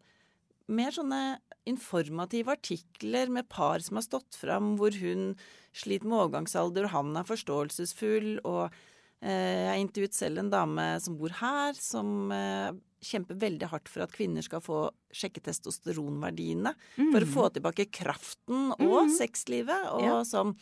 [0.67, 5.35] mer sånne informative artikler med par som har stått fram, hvor hun
[5.75, 8.39] sliter med overgangsalder, og han er forståelsesfull.
[8.43, 8.65] Og
[9.21, 14.03] eh, jeg intervjuet selv en dame som bor her, som eh, kjemper veldig hardt for
[14.03, 16.73] at kvinner skal få sjekke testosteronverdiene.
[16.97, 19.87] For å få tilbake kraften og sexlivet.
[19.93, 20.23] Og, Ja.
[20.27, 20.55] som,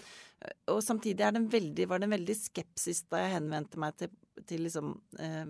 [0.67, 3.95] og samtidig er det en veldig, var det en veldig skepsis da jeg henvendte meg
[3.97, 4.09] til,
[4.45, 5.45] til liksom eh,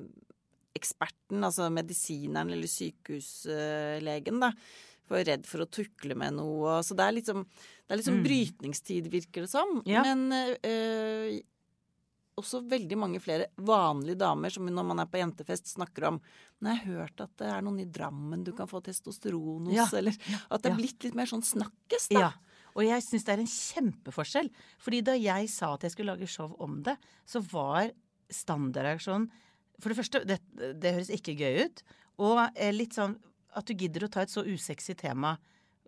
[0.76, 4.52] eksperten, altså medisineren eller sykehuslegen, da.
[5.06, 6.80] For redd for å tukle med noe.
[6.86, 9.78] Så det er liksom, det er liksom brytningstid, virker det som.
[9.86, 10.02] Ja.
[10.02, 11.36] Men øh,
[12.42, 16.18] også veldig mange flere vanlige damer som når man er på jentefest snakker om
[16.60, 19.76] Nå har jeg hørt at det er noen i Drammen du kan få testosteron hos,
[19.76, 22.26] Ja, eller at det er blitt litt mer sånn snakkes, da.
[22.26, 22.32] Ja.
[22.76, 24.50] Og jeg syns det er en kjempeforskjell.
[24.84, 27.94] Fordi da jeg sa at jeg skulle lage show om det, så var
[28.32, 29.30] standardreaksjonen
[29.82, 31.84] For det første, det, det høres ikke gøy ut.
[32.24, 33.18] Og eh, litt sånn
[33.56, 35.36] at du gidder å ta et så usexy tema.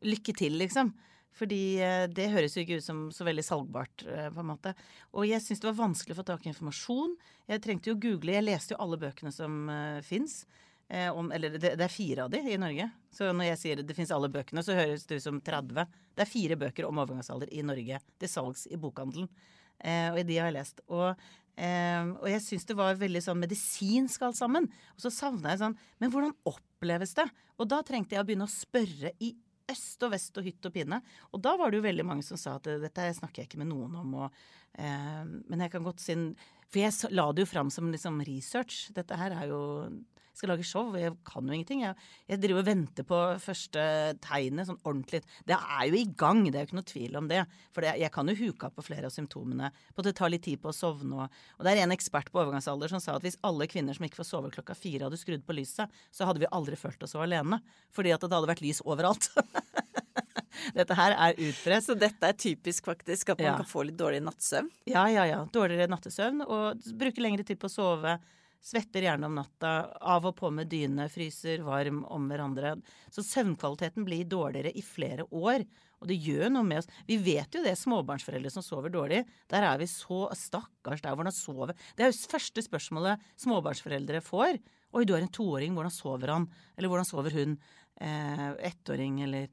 [0.06, 0.93] Lykke til, liksom.
[1.38, 4.73] Fordi eh, det høres jo ikke ut som så veldig salgbart, eh, på en måte.
[5.15, 7.17] Og jeg syns det var vanskelig å få tak i informasjon.
[7.52, 8.38] Jeg trengte jo å google.
[8.38, 10.41] Jeg leste jo alle bøkene som uh, fins.
[10.88, 12.86] Om, eller det, det er fire av de i Norge.
[13.12, 15.82] Så når jeg sier det fins alle bøkene, så høres det ut som 30.
[16.15, 19.28] Det er fire bøker om overgangsalder i Norge til salgs i bokhandelen.
[19.84, 20.82] Eh, og de har jeg lest.
[20.88, 24.70] Og, eh, og jeg syns det var veldig sånn medisinsk alt sammen.
[24.96, 27.28] Og så savna jeg sånn Men hvordan oppleves det?
[27.58, 29.34] Og da trengte jeg å begynne å spørre i
[29.67, 31.02] øst og vest og hytt og pinne.
[31.36, 33.72] Og da var det jo veldig mange som sa at dette snakker jeg ikke med
[33.72, 34.13] noen om.
[34.24, 34.38] Og,
[34.80, 36.15] eh, men jeg kan godt si
[36.67, 38.89] For jeg la det jo fram som liksom research.
[38.91, 39.60] Dette her er jo
[40.38, 41.82] skal lage show, jeg kan jo ingenting.
[41.84, 41.95] Jeg,
[42.30, 43.84] jeg driver og venter på første
[44.23, 45.23] tegnet sånn ordentlig.
[45.50, 47.41] Det er jo i gang, det er jo ikke noe tvil om det.
[47.76, 49.71] For det, jeg kan jo huke opp på flere av symptomene.
[49.93, 51.26] På at det tar litt tid på å sovne.
[51.26, 54.06] Og, og det er en ekspert på overgangsalder som sa at hvis alle kvinner som
[54.08, 57.15] ikke får sove klokka fire, hadde skrudd på lyset, så hadde vi aldri følt oss
[57.17, 57.60] så alene.
[57.95, 59.32] Fordi at det hadde vært lys overalt.
[60.78, 61.86] Dette her er utbredt.
[61.86, 63.56] Så dette er typisk, faktisk, at man Ja.
[63.60, 64.69] kan få litt dårlig nattsøvn.
[64.89, 65.43] Ja, ja, ja.
[65.54, 68.17] Dårligere nattesøvn og bruker lengre tid på å sove.
[68.63, 69.74] Svetter gjerne om natta.
[70.02, 71.08] Av og på med dyne.
[71.12, 72.76] Fryser varm om hverandre.
[73.13, 75.65] Så søvnkvaliteten blir dårligere i flere år.
[76.02, 76.89] Og det gjør noe med oss.
[77.08, 79.24] Vi vet jo det, småbarnsforeldre som sover dårlig.
[79.50, 84.60] Der er vi så Stakkars deg, hvordan sover Det er jo første spørsmålet småbarnsforeldre får.
[84.93, 86.46] Oi, du er en toåring, hvordan sover han?
[86.78, 87.58] Eller hvordan sover hun?
[87.98, 89.48] Eh, ettåring, eller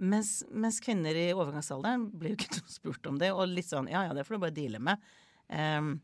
[0.00, 3.30] mens, mens kvinner i overgangsalderen blir jo ikke spurt om det.
[3.34, 5.12] Og litt sånn ja ja, det får du bare deale med.
[5.52, 5.98] Ehm,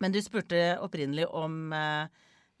[0.00, 2.08] men du spurte opprinnelig om eh,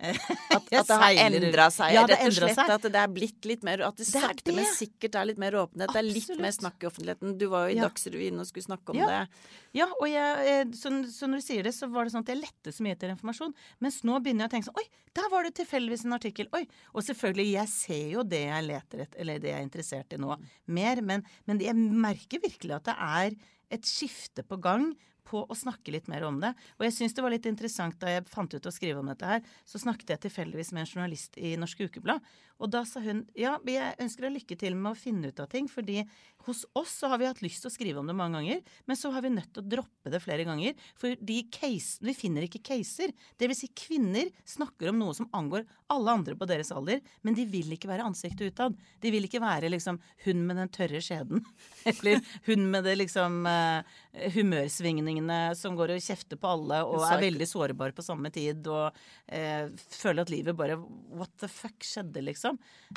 [0.00, 2.54] At, at det har endra seg, Ja, rett og slett.
[2.56, 2.70] seg.
[2.72, 4.54] At det er blitt litt mer At det Det sakte, det.
[4.56, 5.92] men sikkert er litt mer åpenhet.
[5.92, 7.34] Det er litt mer snakk i offentligheten.
[7.36, 7.84] Du var jo i Ja.
[7.84, 9.08] Dagsrevyen og skulle snakke om Ja.
[9.10, 9.42] det.
[9.76, 12.32] Ja, og jeg, eh, så, så når du sier det, så var det sånn at
[12.32, 13.52] jeg lette så mye etter informasjon.
[13.84, 14.86] Mens nå begynner jeg å tenke sånn Oi,
[15.20, 16.48] der var det tilfeldigvis en artikkel.
[16.56, 16.64] Oi.
[16.96, 20.22] Og selvfølgelig, jeg ser jo det jeg leter etter, eller det jeg er interessert i
[20.24, 20.40] nå,
[20.80, 21.02] mer.
[21.02, 23.36] Men, men jeg merker virkelig at det er
[23.70, 24.94] et skifte på gang
[25.30, 26.52] på å snakke litt mer om det.
[26.78, 29.28] Og jeg syns det var litt interessant da jeg fant ut å skrive om dette
[29.28, 32.24] her, så snakket jeg tilfeldigvis med en journalist i Norsk Ukeblad.
[32.60, 35.48] Og da sa hun ja, jeg ønsker deg lykke til med å finne ut av
[35.52, 36.04] ting, fordi
[36.46, 38.96] hos oss så har vi hatt lyst til å skrive om det mange ganger, men
[38.96, 40.76] så har vi nødt til å droppe det flere ganger.
[40.98, 41.16] For
[41.52, 43.12] case, vi finner ikke caser.
[43.36, 47.36] Det vil si kvinner snakker om noe som angår alle andre på deres alder, men
[47.36, 48.76] de vil ikke være ansiktet utad.
[49.02, 51.44] De vil ikke være liksom hun med den tørre skjeden.
[51.90, 54.00] Eller hun med det liksom eh,
[54.36, 58.96] humørsvingningene som går og kjefter på alle og er veldig sårbar på samme tid og
[59.26, 62.49] eh, føler at livet bare What the fuck skjedde, liksom?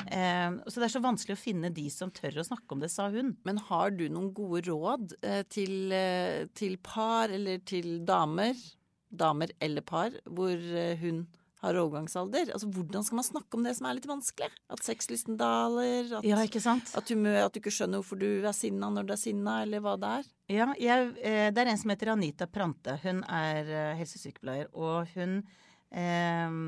[0.06, 2.90] Eh, så det er så vanskelig å finne de som tør å snakke om det,
[2.92, 3.34] sa hun.
[3.46, 8.58] Men har du noen gode råd eh, til, eh, til par eller til damer,
[9.14, 11.24] damer eller par, hvor eh, hun
[11.64, 12.50] har overgangsalder?
[12.52, 14.50] Altså, Hvordan skal man snakke om det som er litt vanskelig?
[14.74, 16.10] At sexlysten daler?
[16.18, 16.90] At, Ja, ikke sant?
[16.92, 19.80] at, du, at du ikke skjønner hvorfor du er sinna når du er sinna, eller
[19.80, 20.28] hva det er?
[20.52, 21.14] Ja, jeg,
[21.56, 22.98] det er en som heter Anita Prante.
[23.06, 25.38] Hun er helsesykepleier, og hun
[25.88, 26.58] eh,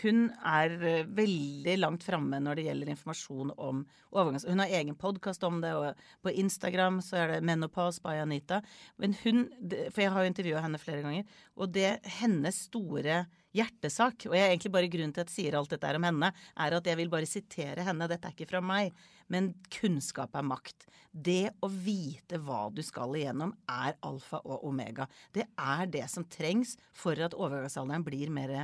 [0.00, 4.46] hun er eh, veldig langt framme når det gjelder informasjon om overgangs...
[4.48, 8.62] Hun har egen podkast om det, og på Instagram så er det Menopause by Anita.
[9.02, 9.44] Men hun,
[9.90, 14.46] For jeg har jo intervjua henne flere ganger, og det hennes store hjertesak, og jeg
[14.46, 16.98] er egentlig bare grunnen til at jeg sier alt dette om henne, er at jeg
[17.02, 18.08] vil bare sitere henne.
[18.08, 18.94] Dette er ikke fra meg,
[19.32, 20.86] men kunnskap er makt.
[21.12, 25.08] Det å vite hva du skal igjennom, er alfa og omega.
[25.34, 28.56] Det er det som trengs for at overgangsalderen blir mer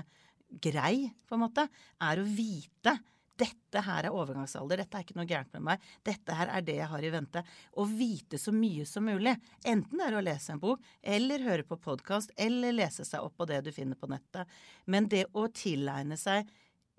[0.48, 1.68] grei, på en måte.
[2.02, 2.96] Er å vite.
[3.38, 5.82] Dette her er overgangsalder, dette er ikke noe gærent med meg.
[6.06, 7.42] Dette her er det jeg har i vente.
[7.78, 9.36] Å vite så mye som mulig.
[9.62, 13.36] Enten det er å lese en bok, eller høre på podkast, eller lese seg opp
[13.38, 14.50] på det du finner på nettet.
[14.90, 16.50] Men det å tilegne seg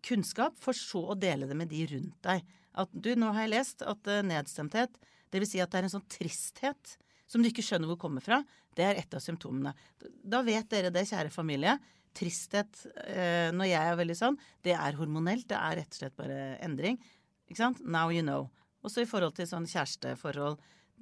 [0.05, 2.47] kunnskap, for så å dele det med de rundt deg.
[2.79, 4.95] At du, nå har jeg lest at eh, nedstemthet,
[5.33, 6.95] vil si at det er en sånn tristhet
[7.29, 8.39] som du ikke skjønner hvor kommer fra,
[8.77, 9.75] det er et av symptomene.
[9.99, 11.75] Da vet dere det, kjære familie.
[12.19, 15.47] Tristhet eh, når jeg er veldig sånn, det er hormonelt.
[15.49, 16.99] Det er rett og slett bare endring.
[17.47, 17.79] Ikke sant?
[17.85, 18.49] Now you know.
[18.85, 20.59] Også i forhold til sånn kjæresteforhold.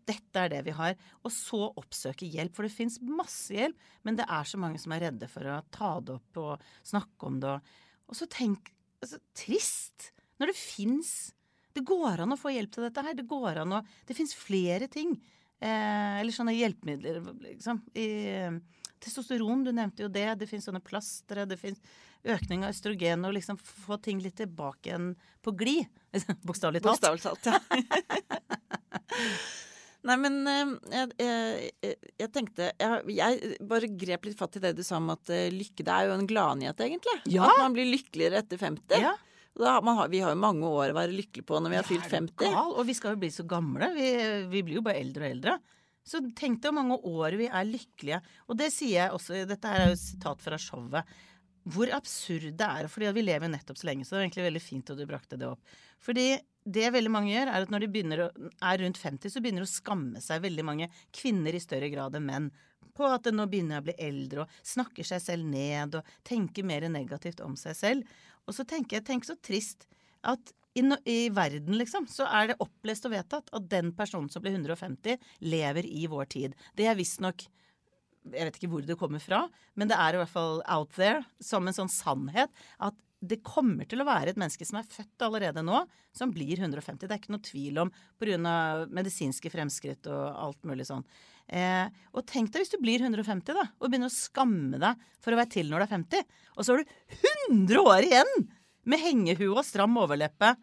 [0.07, 0.95] Dette er det vi har.
[1.25, 3.77] Og så oppsøke hjelp, for det fins masse hjelp,
[4.07, 7.29] men det er så mange som er redde for å ta det opp og snakke
[7.29, 7.57] om det.
[8.07, 8.71] Og så tenk
[9.03, 10.11] altså, Trist!
[10.37, 11.11] Når det fins
[11.73, 13.15] Det går an å få hjelp til dette her.
[13.17, 15.15] Det går an å Det fins flere ting.
[15.57, 17.81] Eh, eller sånne hjelpemidler, liksom.
[17.97, 18.05] I,
[19.03, 20.27] testosteron, du nevnte jo det.
[20.41, 21.45] Det fins sånne plastre.
[21.49, 21.79] Det fins
[22.27, 23.25] økning av østrogen.
[23.27, 25.11] Og liksom få ting litt tilbake igjen
[25.45, 25.85] på glid.
[26.47, 26.97] Bokstavelig talt.
[26.97, 27.57] Bokstavelig talt, ja.
[30.07, 34.61] Nei, men eh, jeg, jeg, jeg, jeg tenkte jeg, jeg bare grep litt fatt i
[34.63, 37.15] det du sa om at eh, lykke Det er jo en gladnyhet, egentlig.
[37.33, 37.47] Ja.
[37.49, 39.01] At man blir lykkeligere etter 50.
[39.03, 39.15] Ja.
[39.57, 41.79] Da, har man, har- vi har jo mange år å være lykkelig på når vi
[41.81, 42.37] har fylt 50.
[42.45, 43.89] Gal, og vi skal jo bli så gamle.
[43.97, 44.07] Vi,
[44.53, 45.57] vi blir jo bare eldre og eldre.
[46.07, 48.21] Så tenk deg hvor mange år vi er lykkelige.
[48.47, 51.17] Og det sier jeg også, dette her er jo et sitat fra showet.
[51.67, 52.87] Hvor absurd det er.
[52.87, 55.05] fordi vi lever jo nettopp så lenge, så det er egentlig veldig fint at du
[55.09, 55.75] brakte det opp.
[55.99, 56.29] Fordi
[56.67, 58.29] det veldig mange gjør, er at når de begynner å,
[58.69, 62.15] er rundt 50, så begynner de å skamme seg veldig mange kvinner i større grad
[62.15, 62.49] enn menn.
[62.95, 66.65] På at nå begynner jeg å bli eldre og snakker seg selv ned og tenker
[66.65, 68.15] mer negativt om seg selv.
[68.47, 69.85] Og så tenker jeg, tenk så trist
[70.27, 74.29] at i, no- i verden, liksom, så er det opplest og vedtatt at den personen
[74.33, 76.57] som blir 150, lever i vår tid.
[76.77, 77.47] Det er visstnok
[78.27, 79.45] Jeg vet ikke hvor det kommer fra,
[79.79, 82.51] men det er i hvert fall out there som en sånn sannhet
[82.83, 85.79] at det kommer til å være et menneske som er født allerede nå,
[86.13, 87.07] som blir 150.
[87.07, 88.51] Det er ikke noe tvil om pga.
[88.93, 91.05] medisinske fremskritt og alt mulig sånn.
[91.47, 95.33] Eh, og tenk deg hvis du blir 150 da, og begynner å skamme deg for
[95.33, 97.17] å være til når du er 50, og så har du
[97.55, 98.33] 100 år igjen
[98.87, 100.53] med hengehue og stram overleppe.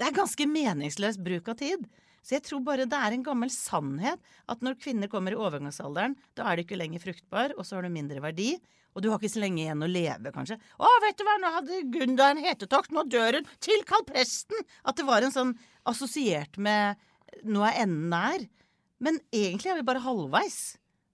[0.00, 1.86] Det er ganske meningsløs bruk av tid.
[2.20, 6.18] Så jeg tror bare det er en gammel sannhet at når kvinner kommer i overgangsalderen,
[6.36, 8.52] da er du ikke lenger fruktbar, og så har du mindre verdi.
[8.90, 10.58] Og du har ikke så lenge igjen å leve, kanskje.
[10.58, 13.50] Å, vet du hva, nå hadde Gunda en hetetokt, nå dør hun!
[13.62, 14.66] Tilkall presten!
[14.82, 15.54] At det var en sånn
[15.88, 16.98] assosiert med
[17.46, 18.44] nå er enden nær.
[19.00, 20.58] Men egentlig er vi bare halvveis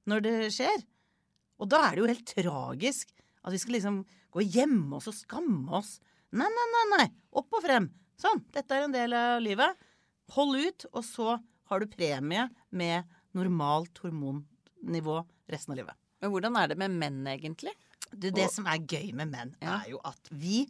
[0.08, 0.86] når det skjer.
[1.60, 3.12] Og da er det jo helt tragisk
[3.46, 4.00] at vi skal liksom
[4.34, 5.96] gå og gjemme oss og skamme oss.
[6.34, 7.08] Nei, nei, nei, nei.
[7.38, 7.90] Opp og frem.
[8.20, 8.42] Sånn.
[8.54, 9.84] Dette er en del av livet.
[10.34, 11.36] Hold ut, og så
[11.70, 15.20] har du premie med normalt hormonnivå
[15.52, 15.98] resten av livet.
[16.22, 17.74] Men hvordan er det med menn, egentlig?
[18.10, 20.64] Du, det som er gøy med menn, er jo at vi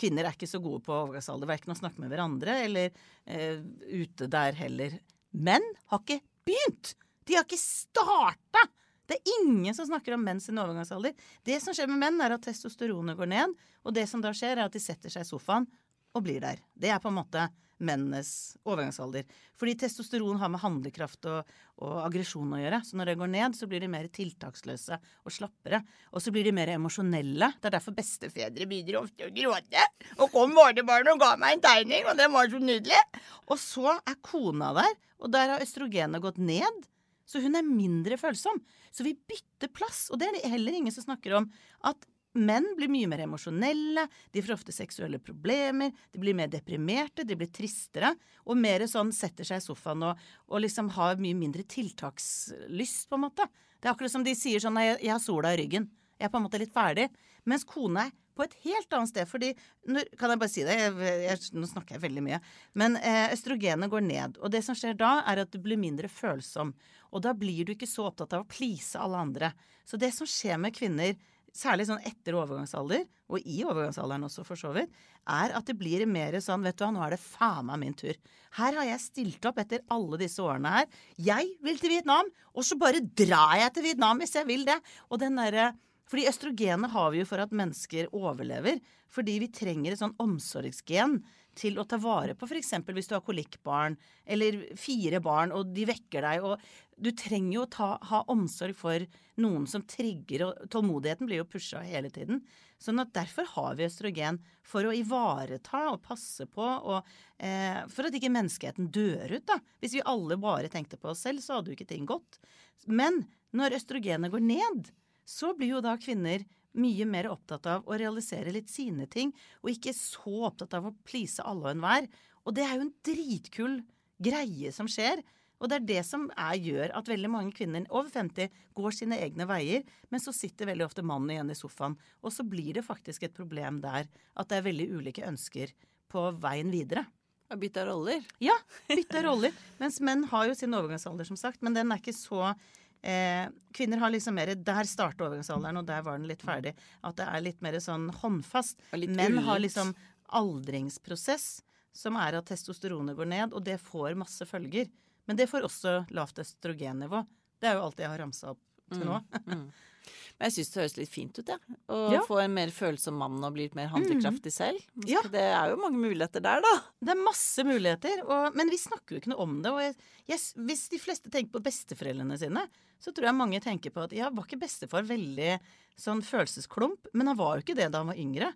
[0.00, 1.48] kvinner er ikke så gode på overgangsalder.
[1.50, 2.90] Verken å snakke med hverandre eller
[3.26, 3.60] eh,
[3.92, 4.96] ute der heller.
[5.36, 6.94] Menn har ikke begynt!
[7.28, 8.64] De har ikke starta!
[9.10, 11.16] Det er ingen som snakker om menn sin overgangsalder.
[11.42, 13.56] Det som skjer med menn, er at testosteronet går ned.
[13.82, 15.66] Og det som da skjer, er at de setter seg i sofaen
[16.14, 16.62] og blir der.
[16.74, 17.48] Det er på en måte
[17.80, 19.24] mennenes overgangsalder.
[19.58, 21.48] Fordi testosteron har med handlekraft og,
[21.80, 22.80] og aggresjon å gjøre.
[22.86, 25.82] Så når det går ned, så blir de mer tiltaksløse og slappere.
[26.12, 27.50] Og så blir de mer emosjonelle.
[27.56, 29.88] Det er derfor bestefedre begynner ofte å gråte.
[30.20, 33.02] Og kom barnebarnet og ga meg en tegning, og det var så nydelig.
[33.48, 36.84] Og så er kona der, og der har østrogenet gått ned.
[37.30, 38.58] Så hun er mindre følsom.
[38.90, 40.08] Så vi bytter plass.
[40.10, 41.46] Og det er det heller ingen som snakker om.
[41.86, 47.24] At menn blir mye mer emosjonelle, de får ofte seksuelle problemer, de blir mer deprimerte,
[47.26, 48.12] de blir tristere,
[48.46, 53.18] og mer sånn setter seg i sofaen og, og liksom har mye mindre tiltakslyst, på
[53.18, 53.46] en måte.
[53.80, 55.88] Det er akkurat som de sier sånn jeg, jeg har sola i ryggen.
[56.20, 57.08] Jeg er på en måte litt ferdig.
[57.48, 59.28] Mens kone er på et helt annet sted.
[59.28, 59.52] fordi,
[59.92, 60.76] når, Kan jeg bare si det?
[60.80, 62.40] Jeg, jeg, nå snakker jeg veldig mye.
[62.80, 64.40] Men eh, østrogenet går ned.
[64.40, 66.72] Og det som skjer da, er at du blir mindre følsom.
[67.10, 69.52] Og da blir du ikke så opptatt av å please alle andre.
[69.84, 71.18] Så det som skjer med kvinner,
[71.56, 74.92] særlig sånn etter overgangsalder, og i overgangsalderen også for så vidt,
[75.30, 77.96] er at det blir mer sånn vet du hva, nå er det faen meg min
[77.98, 78.16] tur.
[78.58, 80.88] Her har jeg stilt opp etter alle disse årene her.
[81.30, 84.78] Jeg vil til Vietnam, og så bare drar jeg til Vietnam hvis jeg vil det.
[85.10, 85.72] Og den derre
[86.10, 88.80] fordi østrogenet har vi jo for at mennesker overlever.
[89.10, 91.20] Fordi vi trenger et sånn omsorgsgen
[91.58, 92.72] til å ta vare på f.eks.
[92.86, 93.96] hvis du har kolikkbarn
[94.26, 96.46] eller fire barn og de vekker deg.
[96.46, 96.62] og
[96.94, 99.06] Du trenger jo å ta, ha omsorg for
[99.40, 102.42] noen som trigger, og tålmodigheten blir jo pusha hele tiden.
[102.80, 107.06] Sånn at derfor har vi østrogen for å ivareta og passe på, og
[107.38, 109.46] eh, for at ikke menneskeheten dør ut.
[109.48, 109.58] da.
[109.82, 112.40] Hvis vi alle bare tenkte på oss selv, så hadde jo ikke ting gått.
[112.86, 113.24] Men
[113.56, 114.90] når østrogenet går ned,
[115.30, 116.44] så blir jo da kvinner
[116.80, 120.96] mye mer opptatt av å realisere litt sine ting, og ikke så opptatt av å
[121.06, 122.08] please alle og enhver.
[122.46, 123.76] Og det er jo en dritkul
[124.22, 125.22] greie som skjer.
[125.60, 129.18] Og det er det som er, gjør at veldig mange kvinner over 50 går sine
[129.20, 131.98] egne veier, men så sitter veldig ofte mannen igjen i sofaen.
[132.24, 135.74] Og så blir det faktisk et problem der at det er veldig ulike ønsker
[136.10, 137.04] på veien videre.
[137.50, 138.22] Bytte roller?
[138.38, 138.54] Ja,
[138.88, 139.54] bytte roller.
[139.80, 142.54] Mens menn har jo sin overgangsalder, som sagt, men den er ikke så
[143.02, 146.74] Eh, kvinner har liksom mer Der starter overgangsalderen, og der var den litt ferdig.
[147.02, 148.80] At det er litt mer sånn håndfast.
[148.92, 149.94] Menn har liksom
[150.36, 151.62] aldringsprosess,
[151.96, 154.90] som er at testosteronet går ned, og det får masse følger.
[155.26, 157.24] Men det får også lavt østrogennivå.
[157.60, 159.20] Det er jo alt jeg har ramsa opp til nå.
[159.46, 159.70] Mm, mm.
[160.40, 161.60] Men jeg syns det høres litt fint ut, jeg.
[161.68, 161.78] Ja.
[161.92, 162.20] Å Ja.
[162.24, 164.80] få en mer følsom mann og bli litt mer handlekraftig selv.
[165.04, 165.20] Ja.
[165.28, 166.70] Det er jo mange muligheter der, da.
[167.04, 169.74] Det er masse muligheter, og, men vi snakker jo ikke noe om det.
[169.84, 169.96] Jeg,
[170.32, 172.62] jeg, hvis de fleste tenker på besteforeldrene sine,
[173.00, 175.58] så tror jeg mange tenker på at ja, var ikke bestefar veldig
[176.00, 177.12] sånn følelsesklump?
[177.12, 178.48] Men han var jo ikke det da han var yngre.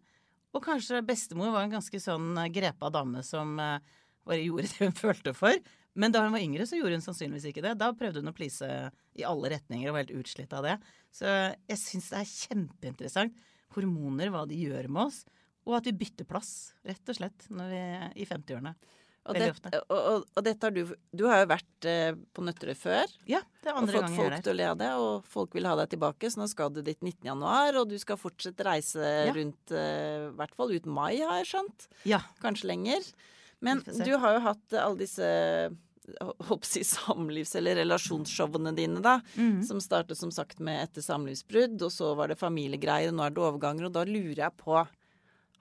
[0.56, 3.76] Og kanskje bestemor var en ganske sånn eh, grepa dame som eh,
[4.24, 5.60] bare gjorde det hun følte for.
[5.94, 7.76] Men da hun var yngre, så gjorde hun sannsynligvis ikke det.
[7.78, 8.66] Da prøvde hun å please
[9.14, 10.74] i alle retninger og var helt utslitt av det.
[11.14, 13.44] Så jeg syns det er kjempeinteressant.
[13.76, 15.22] Hormoner, hva de gjør med oss.
[15.64, 17.80] Og at vi bytter plass, rett og slett, vi
[18.20, 18.74] i 50-årene.
[19.24, 19.46] Og, det,
[19.88, 23.12] og, og, og dette har du Du har jo vært eh, på Nøtterøy før.
[23.24, 24.80] Ja, det er andre andre jeg er jeg Og fått folk til å le av
[24.82, 26.28] det, og folk vil ha deg tilbake.
[26.28, 27.22] Så nå skal du dit 19.
[27.30, 29.32] januar, og du skal fortsette reise Ja.
[29.32, 31.88] rundt eh, i hvert fall ut mai, har jeg skjønt.
[32.10, 32.20] Ja.
[32.44, 33.08] Kanskje lenger.
[33.64, 35.28] Men du har jo hatt alle disse
[36.48, 39.18] håper jeg, samlivs- eller relasjonsshowene dine, da.
[39.36, 39.62] Mm.
[39.64, 43.34] Som startet som sagt med etter samlivsbrudd, og så var det familiegreier, og nå er
[43.34, 43.88] det overganger.
[43.88, 44.84] Og da lurer jeg på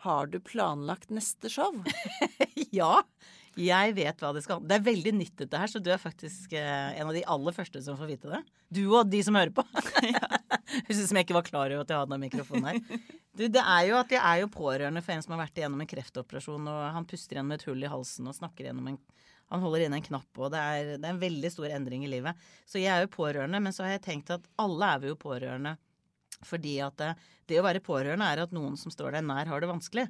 [0.04, 1.78] Har du planlagt neste show?
[2.80, 2.98] ja.
[3.60, 6.56] Jeg vet hva det skal Det er veldig nytt dette her, så du er faktisk
[6.58, 8.40] eh, en av de aller første som får vite det.
[8.74, 9.66] Du og de som hører på.
[10.74, 13.04] Høres ut som jeg ikke var klar over at jeg hadde den mikrofonen her.
[13.34, 15.84] Du, det er jo at jeg er jo pårørende for en som har vært igjennom
[15.84, 19.00] en kreftoperasjon, og han puster igjen med et hull i halsen og snakker gjennom en
[19.54, 22.10] han holder inne en knapp, og det er, det er en veldig stor endring i
[22.10, 22.40] livet.
[22.66, 25.18] Så jeg er jo pårørende, men så har jeg tenkt at alle er vi jo
[25.20, 25.76] pårørende.
[26.44, 27.12] Fordi at det,
[27.52, 30.08] det å være pårørende er at noen som står deg nær, har det vanskelig.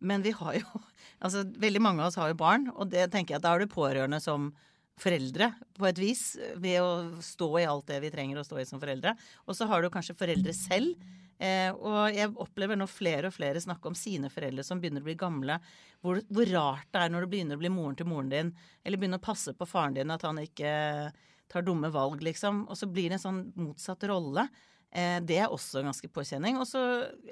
[0.00, 0.66] Men vi har jo
[1.24, 3.62] Altså, veldig mange av oss har jo barn, og det tenker jeg at da er
[3.62, 4.50] du pårørende som
[5.00, 6.22] foreldre, på et vis,
[6.60, 9.14] ved å stå i alt det vi trenger å stå i som foreldre.
[9.48, 10.98] Og så har du kanskje foreldre selv.
[11.42, 15.08] Eh, og jeg opplever nå flere og flere snakke om sine foreldre som begynner å
[15.08, 15.58] bli gamle.
[16.04, 18.52] Hvor, hvor rart det er når du begynner å bli moren til moren din,
[18.84, 20.74] eller begynner å passe på faren din, at han ikke
[21.50, 22.64] tar dumme valg, liksom.
[22.70, 24.46] Og så blir det en sånn motsatt rolle.
[24.94, 26.58] Eh, det er også ganske påkjenning.
[26.60, 26.80] Og så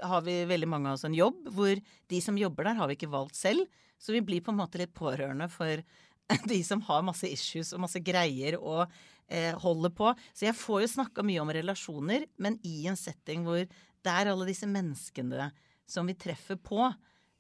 [0.03, 2.99] har vi veldig mange av oss en jobb hvor de som jobber der, har vi
[2.99, 3.69] ikke valgt selv.
[4.03, 5.85] Så vi blir på en måte litt pårørende for
[6.53, 8.85] de som har masse issues og masse greier og
[9.31, 10.11] eh, holder på.
[10.35, 14.33] Så jeg får jo snakka mye om relasjoner, men i en setting hvor det er
[14.33, 15.53] alle disse menneskene
[15.87, 16.89] som vi treffer på.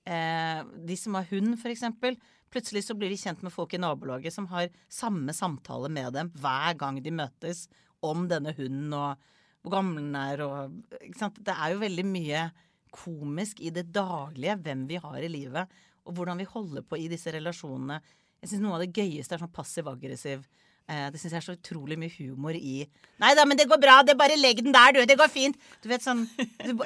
[0.07, 2.19] Eh, de som har hund, eksempel.
[2.53, 6.31] Plutselig så blir de kjent med folk i nabolaget som har samme samtale med dem
[6.39, 7.67] hver gang de møtes
[8.05, 9.31] om denne hunden og
[9.63, 11.39] hvor gammel den er og ikke sant?
[11.45, 12.47] Det er jo veldig mye
[12.93, 15.71] komisk i det daglige hvem vi har i livet,
[16.03, 18.01] og hvordan vi holder på i disse relasjonene.
[18.43, 20.43] Jeg syns noe av det gøyeste er sånn passiv-aggressiv.
[20.91, 22.83] Eh, det syns jeg er så utrolig mye humor i
[23.23, 25.05] Nei da, men det går bra, det bare legg den der, du.
[25.07, 25.59] Det går fint.
[25.81, 26.25] Du vet sånn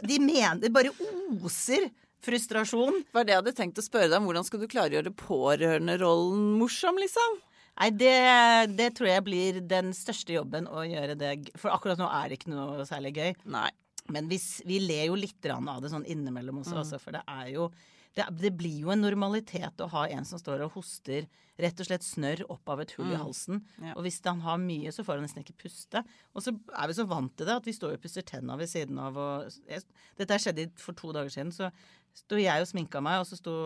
[0.05, 0.93] De mener Det bare
[1.41, 1.89] oser
[2.27, 3.01] frustrasjon.
[3.07, 4.29] Det var det jeg hadde tenkt å spørre deg om.
[4.29, 7.41] Hvordan skal du klare å gjøre pårørenderollen morsom, liksom?
[7.77, 8.15] Nei, det,
[8.77, 12.39] det, tror jeg blir den største jobben å gjøre det For akkurat nå er det
[12.41, 13.35] ikke noe særlig gøy.
[13.53, 13.69] Nei.
[14.13, 16.83] Men vi, vi ler jo litt av det sånn innimellom også, mm.
[16.85, 17.69] også for det er jo
[18.17, 21.27] det, det, blir jo en normalitet å ha en som står og hoster
[21.61, 23.13] rett og slett snørr opp av et hull mm.
[23.13, 23.61] i halsen.
[23.83, 23.93] Ja.
[23.93, 26.01] Og hvis han har mye, så får han nesten ikke puste.
[26.33, 28.71] Og så er vi så vant til det at vi står og pusser tenna ved
[28.73, 29.85] siden av og jeg,
[30.17, 31.53] Dette skjedde for to dager siden.
[31.53, 31.69] Så
[32.17, 33.57] sto jeg og sminka meg, og så sto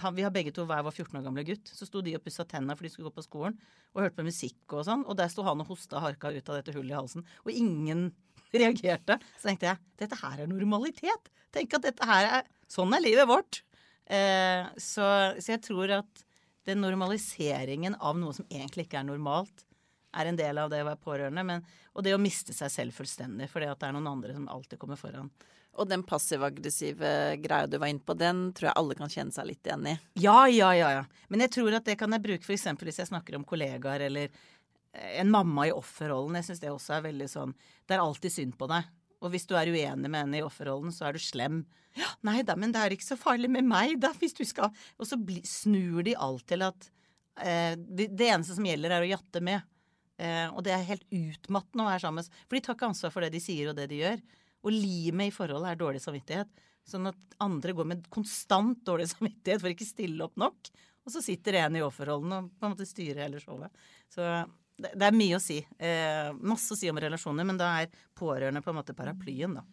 [0.00, 1.70] han, Vi har begge to hver vår 14 år gamle gutt.
[1.70, 3.58] Så sto de og pussa tenna for de skulle gå på skolen,
[3.94, 5.04] og hørte på musikk og sånn.
[5.08, 7.26] Og der sto han og hosta harka ut av dette hullet i halsen.
[7.46, 8.08] Og ingen
[8.54, 9.18] reagerte.
[9.38, 11.30] Så tenkte jeg dette her er normalitet.
[11.54, 13.60] Tenk at dette her er Sånn er livet vårt.
[14.08, 15.04] Eh, så,
[15.36, 16.22] så, jeg tror at
[16.64, 19.66] den normaliseringen av noe som egentlig ikke er normalt,
[20.14, 21.44] er en del av det å være pårørende.
[21.46, 24.48] Men, og det å miste seg selv fullstendig fordi at det er noen andre som
[24.52, 25.30] alltid kommer foran.
[25.74, 27.08] Og den passiv-aggressive
[27.42, 29.94] greia du var inne på, den tror jeg alle kan kjenne seg litt igjen i.
[30.22, 30.90] Ja, ja, ja.
[31.00, 31.06] ja.
[31.32, 32.68] Men jeg tror at det kan jeg bruke f.eks.
[32.78, 34.30] hvis jeg snakker om kollegaer eller
[34.94, 36.38] en mamma i offerrollen.
[36.38, 38.86] Jeg syns det også er veldig sånn Det er alltid synd på deg.
[39.24, 41.62] Og hvis du er uenig med henne i offerrollen, så er du slem.
[41.96, 44.72] Ja, nei da, men det er ikke så farlig med meg, da, hvis du skal
[44.98, 46.90] Og så snur de alt til at
[47.40, 49.64] eh, det, det, eneste som gjelder, er å jatte med.
[50.20, 53.24] Eh, og det er helt utmattende å være sammen For de tar ikke ansvar for
[53.24, 54.22] det de sier og det de gjør.
[54.64, 56.66] Og limet i forholdet er dårlig samvittighet.
[56.86, 60.70] Sånn at andre går med konstant dårlig samvittighet for ikke stille opp nok.
[61.04, 63.72] Og så sitter en i offerholdene og på en måte styrer hele showet.
[64.12, 65.58] Så det, det er mye å si.
[65.60, 69.66] Eh, masse å si om relasjoner, men da er pårørende på en måte paraplyen, da.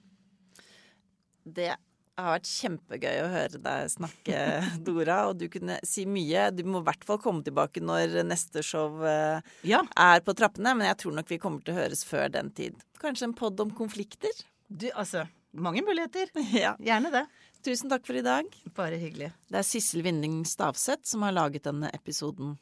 [1.41, 1.71] Det
[2.19, 4.39] har vært kjempegøy å høre deg snakke,
[4.85, 5.17] Dora.
[5.29, 6.49] Og du kunne si mye.
[6.55, 9.83] Du må i hvert fall komme tilbake når neste show eh, ja.
[9.95, 10.75] er på trappene.
[10.77, 12.81] Men jeg tror nok vi kommer til å høres før den tid.
[13.01, 14.43] Kanskje en pod om konflikter?
[14.67, 16.29] Du, altså Mange muligheter.
[16.63, 16.75] Ja.
[16.79, 17.25] Gjerne det.
[17.65, 18.47] Tusen takk for i dag.
[18.77, 19.33] Bare hyggelig.
[19.51, 22.55] Det er Sissel Vinding Stavseth som har laget denne episoden.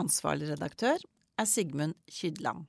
[0.00, 1.02] Ansvarlig redaktør
[1.40, 2.68] er Sigmund Kydland.